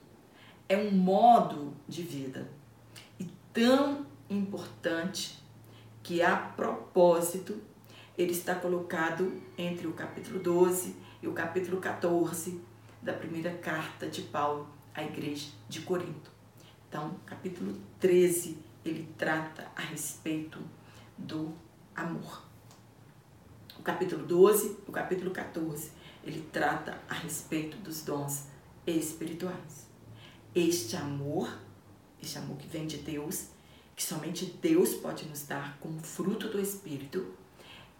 É 0.67 0.77
um 0.77 0.91
modo 0.91 1.73
de 1.87 2.01
vida 2.01 2.47
tão 3.53 4.05
importante 4.29 5.39
que 6.03 6.21
a 6.21 6.35
propósito 6.35 7.61
ele 8.17 8.31
está 8.31 8.55
colocado 8.55 9.41
entre 9.57 9.87
o 9.87 9.93
capítulo 9.93 10.39
12 10.39 10.95
e 11.21 11.27
o 11.27 11.33
capítulo 11.33 11.77
14 11.79 12.61
da 13.01 13.13
primeira 13.13 13.51
carta 13.57 14.07
de 14.07 14.23
Paulo 14.23 14.67
à 14.93 15.03
igreja 15.03 15.49
de 15.67 15.81
Corinto. 15.81 16.31
Então, 16.87 17.15
capítulo 17.25 17.79
13, 17.99 18.57
ele 18.83 19.13
trata 19.17 19.71
a 19.75 19.81
respeito 19.81 20.59
do 21.17 21.53
amor. 21.95 22.43
O 23.77 23.81
capítulo 23.81 24.25
12 24.25 24.79
e 24.85 24.89
o 24.89 24.91
capítulo 24.91 25.31
14, 25.31 25.91
ele 26.23 26.47
trata 26.51 26.99
a 27.07 27.13
respeito 27.13 27.77
dos 27.77 28.01
dons 28.01 28.47
espirituais. 28.85 29.87
Este 30.53 30.95
amor 30.95 31.49
esse 32.21 32.37
amor 32.37 32.57
que 32.57 32.67
vem 32.67 32.87
de 32.87 32.97
Deus, 32.97 33.47
que 33.95 34.03
somente 34.03 34.45
Deus 34.61 34.93
pode 34.93 35.25
nos 35.25 35.43
dar 35.43 35.77
como 35.79 35.99
fruto 36.01 36.47
do 36.47 36.59
Espírito, 36.59 37.33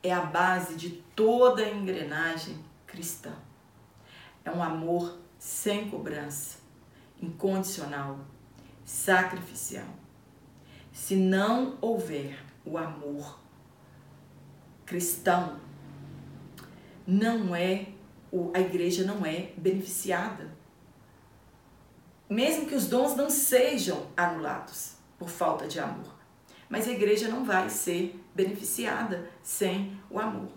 é 0.02 0.14
a 0.14 0.22
base 0.22 0.76
de 0.76 0.90
toda 1.16 1.64
a 1.64 1.70
engrenagem 1.70 2.58
cristã. 2.88 3.34
É 4.46 4.52
um 4.52 4.64
amor 4.64 5.20
sem 5.38 5.90
cobrança, 5.90 6.58
incondicional, 7.22 8.20
sacrificial. 8.86 9.88
Se 10.92 11.16
não 11.16 11.78
houver 11.82 12.44
o 12.66 12.78
amor 12.78 13.40
cristão, 14.86 15.60
não 17.06 17.56
é 17.56 17.90
a 18.54 18.60
igreja 18.60 19.04
não 19.04 19.26
é 19.26 19.52
beneficiada 19.58 20.59
mesmo 22.30 22.68
que 22.68 22.76
os 22.76 22.88
dons 22.88 23.16
não 23.16 23.30
sejam 23.30 24.06
anulados 24.16 24.94
por 25.18 25.30
falta 25.30 25.68
de 25.68 25.80
amor. 25.80 26.14
Mas 26.70 26.88
a 26.88 26.92
igreja 26.92 27.28
não 27.28 27.44
vai 27.44 27.70
ser 27.70 28.24
beneficiada 28.36 29.28
sem 29.42 30.00
o 30.10 30.20
amor. 30.20 30.52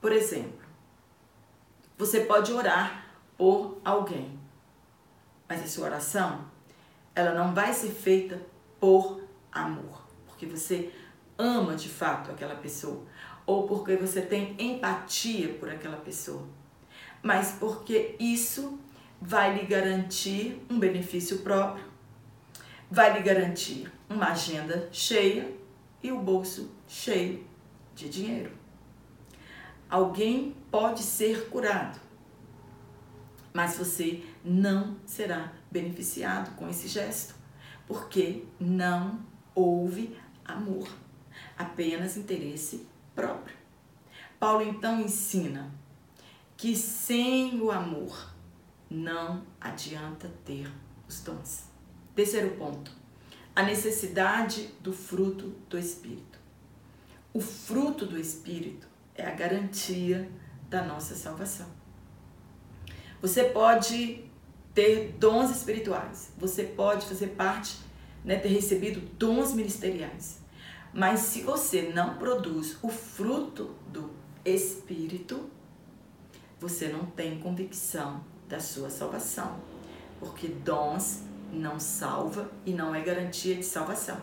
Por 0.00 0.10
exemplo, 0.10 0.64
você 1.96 2.20
pode 2.20 2.52
orar 2.52 3.06
por 3.38 3.80
alguém, 3.84 4.38
mas 5.48 5.62
a 5.62 5.66
sua 5.68 5.86
oração 5.86 6.44
ela 7.14 7.32
não 7.32 7.54
vai 7.54 7.72
ser 7.72 7.90
feita 7.90 8.40
por 8.80 9.22
amor, 9.52 10.04
porque 10.26 10.44
você 10.44 10.92
ama 11.38 11.76
de 11.76 11.88
fato 11.88 12.32
aquela 12.32 12.56
pessoa 12.56 13.04
ou 13.46 13.68
porque 13.68 13.96
você 13.96 14.20
tem 14.20 14.56
empatia 14.58 15.54
por 15.54 15.68
aquela 15.68 15.98
pessoa, 15.98 16.44
mas 17.22 17.52
porque 17.52 18.16
isso 18.18 18.78
vai 19.20 19.56
lhe 19.56 19.66
garantir 19.66 20.64
um 20.70 20.78
benefício 20.78 21.38
próprio, 21.38 21.84
vai 22.90 23.12
lhe 23.14 23.22
garantir 23.22 23.90
uma 24.08 24.28
agenda 24.28 24.88
cheia 24.92 25.50
e 26.02 26.12
o 26.12 26.20
bolso 26.20 26.70
cheio 26.86 27.44
de 27.94 28.08
dinheiro. 28.08 28.52
Alguém 29.88 30.56
pode 30.70 31.02
ser 31.02 31.48
curado, 31.48 32.00
mas 33.52 33.76
você 33.76 34.22
não 34.44 34.96
será 35.06 35.52
beneficiado 35.70 36.54
com 36.56 36.68
esse 36.68 36.88
gesto, 36.88 37.34
porque 37.86 38.44
não 38.58 39.20
houve 39.54 40.16
amor. 40.44 40.88
apenas 41.56 42.16
interesse 42.16 42.86
próprio. 43.14 43.56
Paulo 44.38 44.62
então 44.62 45.00
ensina 45.00 45.70
que 46.56 46.76
sem 46.76 47.60
o 47.60 47.70
amor 47.70 48.33
não 48.90 49.42
adianta 49.60 50.30
ter 50.44 50.70
os 51.08 51.20
dons. 51.20 51.64
Terceiro 52.14 52.50
ponto, 52.56 52.92
a 53.54 53.62
necessidade 53.62 54.70
do 54.80 54.92
fruto 54.92 55.54
do 55.68 55.78
Espírito. 55.78 56.38
O 57.32 57.40
fruto 57.40 58.06
do 58.06 58.18
Espírito 58.18 58.86
é 59.14 59.26
a 59.26 59.34
garantia 59.34 60.30
da 60.68 60.84
nossa 60.84 61.14
salvação. 61.14 61.66
Você 63.20 63.44
pode 63.44 64.24
ter 64.74 65.12
dons 65.18 65.50
espirituais, 65.50 66.32
você 66.36 66.64
pode 66.64 67.06
fazer 67.06 67.28
parte, 67.28 67.78
né, 68.24 68.38
ter 68.38 68.48
recebido 68.48 69.00
dons 69.16 69.54
ministeriais, 69.54 70.40
mas 70.92 71.20
se 71.20 71.40
você 71.42 71.92
não 71.94 72.16
produz 72.18 72.76
o 72.82 72.88
fruto 72.88 73.74
do 73.88 74.10
Espírito, 74.44 75.48
você 76.58 76.88
não 76.88 77.06
tem 77.06 77.38
convicção 77.40 78.24
da 78.48 78.60
sua 78.60 78.90
salvação, 78.90 79.58
porque 80.18 80.48
dons 80.48 81.22
não 81.52 81.78
salva 81.78 82.50
e 82.66 82.72
não 82.72 82.94
é 82.94 83.00
garantia 83.00 83.54
de 83.54 83.64
salvação. 83.64 84.20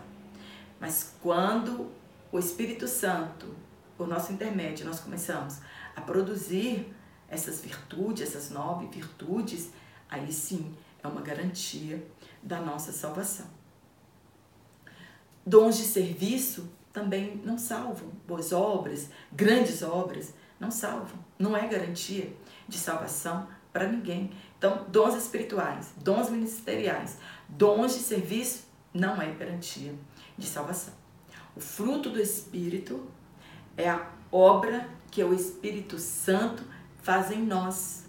Mas 0.79 1.15
quando 1.21 1.91
o 2.31 2.39
Espírito 2.39 2.87
Santo, 2.87 3.53
por 3.97 4.07
nosso 4.07 4.31
intermédio, 4.33 4.85
nós 4.85 4.99
começamos 4.99 5.59
a 5.95 6.01
produzir 6.01 6.93
essas 7.27 7.61
virtudes, 7.61 8.23
essas 8.23 8.49
nove 8.49 8.87
virtudes, 8.87 9.69
aí 10.09 10.31
sim 10.31 10.75
é 11.03 11.07
uma 11.07 11.21
garantia 11.21 12.05
da 12.41 12.59
nossa 12.59 12.91
salvação. 12.91 13.45
Dons 15.45 15.77
de 15.77 15.83
serviço 15.83 16.69
também 16.93 17.41
não 17.43 17.57
salvam. 17.57 18.09
Boas 18.27 18.51
obras, 18.51 19.09
grandes 19.31 19.81
obras, 19.81 20.33
não 20.59 20.69
salvam. 20.69 21.17
Não 21.39 21.55
é 21.55 21.67
garantia 21.67 22.35
de 22.67 22.77
salvação 22.77 23.47
para 23.71 23.87
ninguém. 23.87 24.31
Então, 24.57 24.85
dons 24.89 25.15
espirituais, 25.15 25.93
dons 25.97 26.29
ministeriais, 26.29 27.17
dons 27.47 27.93
de 27.93 27.99
serviço 27.99 28.65
não 28.93 29.21
é 29.21 29.31
garantia 29.31 29.93
de 30.37 30.45
salvação. 30.45 30.93
O 31.55 31.59
fruto 31.59 32.09
do 32.09 32.19
Espírito 32.19 33.07
é 33.77 33.89
a 33.89 34.09
obra 34.31 34.89
que 35.09 35.23
o 35.23 35.33
Espírito 35.33 35.97
Santo 35.99 36.63
faz 37.01 37.31
em 37.31 37.41
nós, 37.41 38.05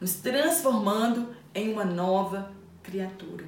nos 0.00 0.14
transformando 0.14 1.34
em 1.54 1.72
uma 1.72 1.84
nova 1.84 2.52
criatura. 2.82 3.46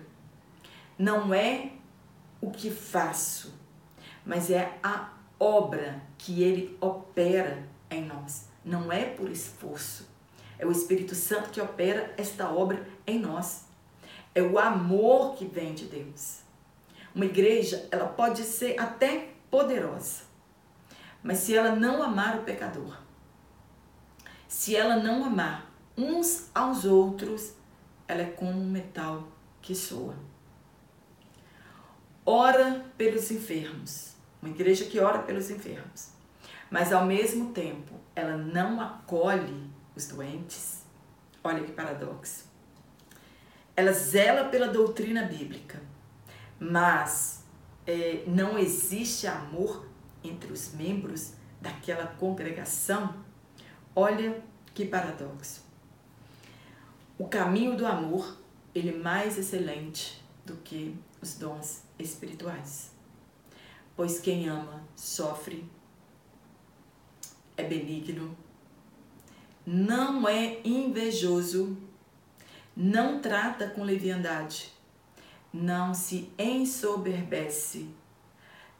Não 0.98 1.32
é 1.32 1.72
o 2.40 2.50
que 2.50 2.70
faço, 2.70 3.54
mas 4.24 4.50
é 4.50 4.78
a 4.82 5.12
obra 5.38 6.02
que 6.16 6.42
ele 6.42 6.76
opera 6.80 7.68
em 7.90 8.04
nós. 8.04 8.48
Não 8.64 8.90
é 8.90 9.04
por 9.04 9.30
esforço. 9.30 10.08
É 10.58 10.66
o 10.66 10.72
Espírito 10.72 11.14
Santo 11.14 11.50
que 11.50 11.60
opera 11.60 12.14
esta 12.16 12.50
obra 12.50 12.86
em 13.06 13.18
nós. 13.18 13.66
É 14.34 14.42
o 14.42 14.58
amor 14.58 15.34
que 15.34 15.44
vem 15.44 15.74
de 15.74 15.86
Deus. 15.86 16.40
Uma 17.14 17.24
igreja, 17.24 17.88
ela 17.90 18.06
pode 18.06 18.42
ser 18.42 18.78
até 18.78 19.30
poderosa, 19.50 20.24
mas 21.22 21.38
se 21.38 21.56
ela 21.56 21.74
não 21.74 22.02
amar 22.02 22.38
o 22.38 22.42
pecador, 22.42 22.96
se 24.46 24.76
ela 24.76 24.96
não 24.96 25.24
amar 25.24 25.72
uns 25.96 26.50
aos 26.54 26.84
outros, 26.84 27.54
ela 28.06 28.20
é 28.20 28.26
como 28.26 28.52
um 28.52 28.68
metal 28.68 29.26
que 29.62 29.74
soa. 29.74 30.14
Ora 32.24 32.84
pelos 32.98 33.30
enfermos. 33.30 34.14
Uma 34.42 34.50
igreja 34.50 34.84
que 34.84 34.98
ora 34.98 35.20
pelos 35.20 35.50
enfermos. 35.50 36.10
Mas 36.70 36.92
ao 36.92 37.06
mesmo 37.06 37.52
tempo, 37.52 37.94
ela 38.14 38.36
não 38.36 38.80
acolhe 38.80 39.65
os 39.96 40.06
doentes. 40.06 40.84
Olha 41.42 41.64
que 41.64 41.72
paradoxo. 41.72 42.44
Ela 43.74 43.92
zela 43.92 44.48
pela 44.48 44.68
doutrina 44.68 45.24
bíblica, 45.24 45.82
mas 46.60 47.44
é, 47.86 48.24
não 48.26 48.58
existe 48.58 49.26
amor 49.26 49.88
entre 50.22 50.52
os 50.52 50.72
membros 50.74 51.32
daquela 51.60 52.06
congregação. 52.06 53.14
Olha 53.94 54.42
que 54.74 54.84
paradoxo. 54.84 55.64
O 57.18 57.26
caminho 57.26 57.76
do 57.76 57.86
amor, 57.86 58.36
ele 58.74 58.90
é 58.90 58.96
mais 58.96 59.38
excelente 59.38 60.22
do 60.44 60.56
que 60.56 60.96
os 61.20 61.34
dons 61.38 61.82
espirituais. 61.98 62.92
Pois 63.96 64.20
quem 64.20 64.48
ama 64.48 64.84
sofre, 64.94 65.66
é 67.56 67.64
benigno, 67.64 68.36
não 69.66 70.28
é 70.28 70.60
invejoso, 70.64 71.76
não 72.76 73.20
trata 73.20 73.68
com 73.68 73.82
leviandade, 73.82 74.72
não 75.52 75.92
se 75.92 76.30
ensoberbece, 76.38 77.88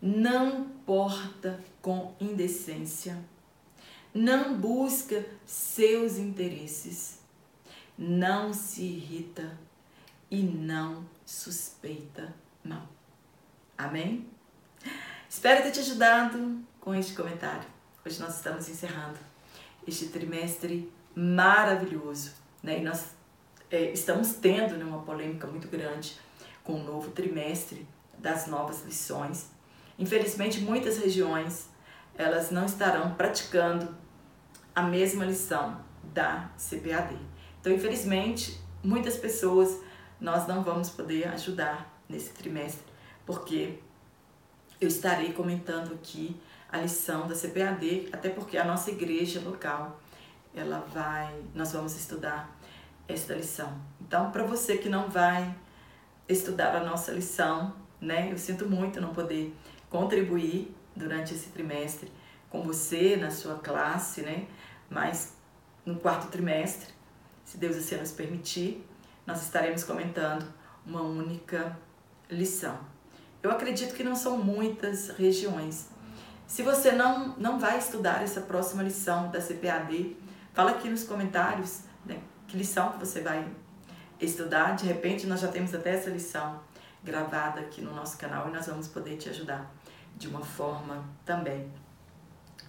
não 0.01 0.69
porta 0.87 1.59
com 1.83 2.15
indecência, 2.21 3.19
não 4.15 4.57
busca 4.57 5.27
seus 5.45 6.19
interesses, 6.19 7.19
não 7.99 8.53
se 8.53 8.83
irrita 8.83 9.59
e 10.31 10.41
não 10.43 11.05
suspeita 11.25 12.33
mal. 12.63 12.87
Amém? 13.77 14.29
Espero 15.29 15.65
ter 15.65 15.73
te 15.73 15.81
ajudado 15.81 16.61
com 16.81 16.95
este 16.95 17.15
comentário. 17.15 17.69
Hoje 18.05 18.21
nós 18.21 18.37
estamos 18.37 18.69
encerrando 18.69 19.19
este 19.87 20.07
trimestre 20.07 20.93
maravilhoso, 21.15 22.33
né? 22.63 22.79
E 22.79 22.83
nós 22.83 23.11
é, 23.71 23.93
estamos 23.93 24.35
tendo 24.35 24.77
né, 24.77 24.85
uma 24.85 25.03
polêmica 25.03 25.47
muito 25.47 25.69
grande 25.69 26.17
com 26.63 26.75
o 26.75 26.85
novo 26.85 27.11
trimestre 27.11 27.87
das 28.19 28.47
novas 28.47 28.85
lições. 28.85 29.51
Infelizmente, 29.99 30.61
muitas 30.61 30.99
regiões 30.99 31.69
elas 32.19 32.51
não 32.51 32.65
estarão 32.65 33.15
praticando 33.15 33.95
a 34.75 34.83
mesma 34.83 35.25
lição 35.25 35.81
da 36.03 36.51
CPAD. 36.57 37.17
Então, 37.61 37.73
infelizmente, 37.73 38.61
muitas 38.83 39.17
pessoas 39.17 39.81
nós 40.21 40.47
não 40.47 40.63
vamos 40.63 40.89
poder 40.89 41.29
ajudar 41.29 42.01
nesse 42.09 42.31
trimestre, 42.31 42.85
porque 43.25 43.79
eu 44.81 44.89
estarei 44.89 45.33
comentando 45.33 45.93
aqui 45.95 46.37
a 46.71 46.79
lição 46.79 47.27
da 47.27 47.35
CPAD, 47.35 48.09
até 48.13 48.31
porque 48.31 48.59
a 48.59 48.65
nossa 48.65 48.91
igreja 48.91 49.41
local, 49.41 50.01
ela 50.55 50.81
vai, 50.93 51.35
nós 51.55 51.73
vamos 51.73 51.97
estudar 51.97 52.57
esta 53.09 53.35
lição. 53.35 53.73
Então, 54.01 54.31
para 54.31 54.45
você 54.45 54.79
que 54.79 54.89
não 54.89 55.09
vai 55.09 55.55
estudar 56.29 56.75
a 56.75 56.85
nossa 56.85 57.13
lição, 57.13 57.75
né? 58.01 58.31
Eu 58.33 58.39
sinto 58.39 58.69
muito 58.69 59.01
não 59.01 59.15
poder 59.15 59.55
contribuir 59.89 60.75
durante 60.95 61.35
esse 61.35 61.51
trimestre 61.51 62.11
com 62.51 62.63
você 62.63 63.17
na 63.17 63.31
sua 63.31 63.57
classe, 63.57 64.23
né? 64.23 64.47
Mas 64.91 65.35
no 65.85 65.97
quarto 65.97 66.29
trimestre, 66.29 66.93
se 67.45 67.59
Deus 67.59 67.77
assim 67.77 67.97
nos 67.97 68.13
permitir, 68.13 68.85
nós 69.27 69.43
estaremos 69.43 69.85
comentando 69.85 70.47
uma 70.85 71.03
única 71.03 71.77
lição. 72.31 72.79
Eu 73.43 73.51
acredito 73.51 73.95
que 73.95 74.03
não 74.03 74.17
são 74.17 74.39
muitas 74.39 75.11
regiões. 75.11 75.91
Se 76.47 76.63
você 76.63 76.93
não, 76.93 77.35
não 77.37 77.59
vai 77.59 77.79
estudar 77.79 78.23
essa 78.23 78.41
próxima 78.41 78.83
lição 78.83 79.31
da 79.31 79.41
CPAD, 79.41 80.17
fala 80.55 80.71
aqui 80.71 80.89
nos 80.89 81.03
comentários 81.03 81.83
né, 82.05 82.21
que 82.47 82.57
lição 82.57 82.93
que 82.93 82.99
você 83.01 83.21
vai 83.21 83.47
estudar. 84.21 84.77
De 84.77 84.87
repente, 84.87 85.27
nós 85.27 85.41
já 85.41 85.49
temos 85.49 85.75
até 85.75 85.95
essa 85.95 86.09
lição 86.09 86.61
gravada 87.03 87.61
aqui 87.61 87.83
no 87.83 87.93
nosso 87.93 88.17
canal 88.17 88.49
e 88.49 88.53
nós 88.53 88.67
vamos 88.67 88.87
poder 88.87 89.17
te 89.17 89.29
ajudar 89.29 89.71
de 90.17 90.29
uma 90.29 90.41
forma 90.41 91.05
também. 91.25 91.69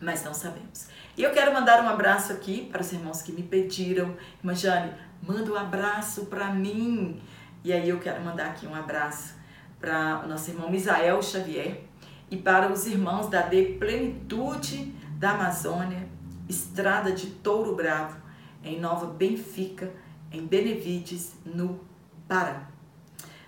Mas 0.02 0.24
não 0.24 0.34
sabemos. 0.34 0.88
E 1.16 1.24
eu 1.24 1.32
quero 1.32 1.54
mandar 1.54 1.84
um 1.84 1.88
abraço 1.88 2.34
aqui 2.34 2.68
para 2.72 2.82
os 2.82 2.92
irmãos 2.92 3.22
que 3.22 3.32
me 3.32 3.44
pediram. 3.44 4.16
Irmã 4.40 4.56
Jane, 4.56 4.94
manda 5.22 5.52
um 5.52 5.56
abraço 5.56 6.26
para 6.26 6.52
mim. 6.52 7.22
E 7.64 7.72
aí 7.72 7.90
eu 7.90 8.00
quero 8.00 8.24
mandar 8.24 8.48
aqui 8.48 8.66
um 8.68 8.76
abraço 8.76 9.36
para 9.80 10.24
o 10.26 10.28
nosso 10.28 10.50
irmão 10.50 10.70
Misael 10.70 11.22
Xavier 11.22 11.87
e 12.30 12.38
para 12.38 12.72
os 12.72 12.86
irmãos 12.86 13.30
da 13.30 13.42
D 13.42 13.78
Plenitude 13.80 14.94
da 15.18 15.32
Amazônia, 15.32 16.08
Estrada 16.48 17.12
de 17.12 17.28
Touro 17.28 17.76
Bravo, 17.76 18.18
em 18.64 18.80
Nova 18.80 19.06
Benfica, 19.08 19.92
em 20.32 20.46
Benevides, 20.46 21.36
no 21.46 21.80
Pará. 22.28 22.70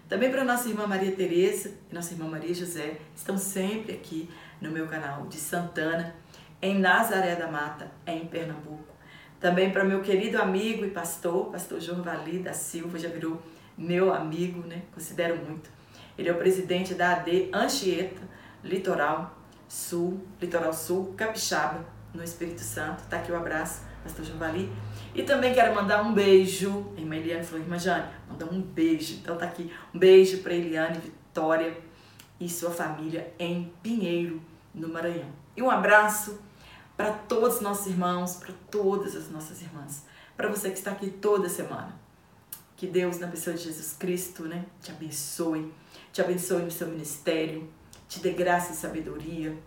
Também 0.07 0.31
para 0.31 0.43
nossa 0.43 0.67
irmã 0.67 0.87
Maria 0.87 1.11
Tereza 1.11 1.73
e 1.91 1.93
nossa 1.93 2.13
irmã 2.13 2.27
Maria 2.27 2.53
José, 2.53 2.97
estão 3.15 3.37
sempre 3.37 3.93
aqui 3.93 4.29
no 4.59 4.71
meu 4.71 4.87
canal 4.87 5.27
de 5.27 5.35
Santana, 5.35 6.15
em 6.61 6.79
Nazaré 6.79 7.35
da 7.35 7.47
Mata, 7.47 7.91
em 8.07 8.25
Pernambuco. 8.25 8.87
Também 9.39 9.71
para 9.71 9.83
meu 9.83 10.01
querido 10.01 10.41
amigo 10.41 10.83
e 10.83 10.89
pastor, 10.89 11.51
pastor 11.51 11.79
Jorvali 11.79 12.39
da 12.39 12.53
Silva, 12.53 12.97
já 12.97 13.07
virou 13.07 13.41
meu 13.77 14.13
amigo, 14.13 14.67
né? 14.67 14.81
Considero 14.93 15.37
muito. 15.37 15.69
Ele 16.17 16.27
é 16.27 16.31
o 16.33 16.37
presidente 16.37 16.93
da 16.93 17.13
AD 17.13 17.49
Anchieta 17.53 18.28
Litoral, 18.63 19.37
Sul, 19.67 20.19
Litoral 20.41 20.73
Sul, 20.73 21.13
Capixaba, 21.15 21.85
no 22.13 22.23
Espírito 22.23 22.61
Santo. 22.61 23.03
Tá 23.07 23.17
aqui 23.17 23.31
o 23.31 23.35
abraço, 23.35 23.83
Pastor 24.03 24.25
Javali. 24.25 24.71
E 25.13 25.23
também 25.23 25.53
quero 25.53 25.73
mandar 25.75 26.03
um 26.03 26.13
beijo. 26.13 26.91
A 26.97 26.99
irmã 26.99 27.15
Eliane 27.15 27.43
falou, 27.43 27.61
irmã 27.61 27.77
Jane, 27.77 28.07
manda 28.27 28.45
um 28.45 28.61
beijo. 28.61 29.15
Então 29.15 29.37
tá 29.37 29.45
aqui, 29.45 29.71
um 29.93 29.99
beijo 29.99 30.39
para 30.39 30.53
Eliane 30.53 30.99
Vitória 30.99 31.77
e 32.39 32.47
sua 32.47 32.71
família 32.71 33.33
em 33.37 33.71
Pinheiro, 33.83 34.41
no 34.73 34.87
Maranhão. 34.87 35.29
E 35.55 35.61
um 35.61 35.69
abraço 35.69 36.39
para 36.95 37.11
todos 37.11 37.55
os 37.55 37.61
nossos 37.61 37.87
irmãos, 37.87 38.35
para 38.35 38.53
todas 38.69 39.15
as 39.15 39.29
nossas 39.29 39.61
irmãs, 39.61 40.03
para 40.35 40.49
você 40.49 40.69
que 40.69 40.77
está 40.77 40.91
aqui 40.91 41.09
toda 41.09 41.47
semana. 41.47 41.97
Que 42.75 42.87
Deus, 42.87 43.19
na 43.19 43.27
pessoa 43.27 43.55
de 43.55 43.63
Jesus 43.63 43.93
Cristo, 43.97 44.43
né, 44.43 44.65
te 44.81 44.91
abençoe, 44.91 45.73
te 46.13 46.21
abençoe 46.21 46.61
no 46.61 46.71
seu 46.71 46.87
ministério, 46.87 47.69
te 48.09 48.19
dê 48.19 48.31
graça 48.31 48.73
e 48.73 48.75
sabedoria 48.75 49.57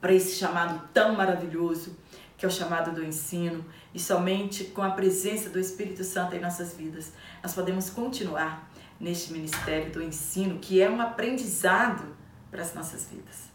para 0.00 0.12
esse 0.12 0.36
chamado 0.36 0.86
tão 0.92 1.14
maravilhoso 1.14 1.96
que 2.36 2.44
é 2.44 2.48
o 2.48 2.52
chamado 2.52 2.92
do 2.92 3.02
ensino, 3.02 3.64
e 3.94 3.98
somente 3.98 4.64
com 4.64 4.82
a 4.82 4.90
presença 4.90 5.48
do 5.48 5.58
Espírito 5.58 6.04
Santo 6.04 6.36
em 6.36 6.40
nossas 6.40 6.74
vidas 6.74 7.14
nós 7.42 7.54
podemos 7.54 7.88
continuar 7.88 8.70
neste 9.00 9.32
ministério 9.32 9.90
do 9.90 10.02
ensino, 10.02 10.58
que 10.58 10.82
é 10.82 10.90
um 10.90 11.00
aprendizado 11.00 12.14
para 12.50 12.60
as 12.60 12.74
nossas 12.74 13.08
vidas. 13.08 13.46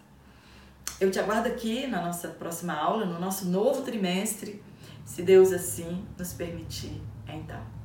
Eu 1.00 1.12
te 1.12 1.20
aguardo 1.20 1.48
aqui 1.48 1.88
na 1.88 2.02
nossa 2.02 2.28
próxima 2.28 2.74
aula, 2.74 3.06
no 3.06 3.20
nosso 3.20 3.46
novo 3.46 3.82
trimestre, 3.82 4.64
se 5.04 5.24
Deus 5.24 5.52
assim 5.52 6.06
nos 6.18 6.34
permitir. 6.34 7.02
Então. 7.28 7.81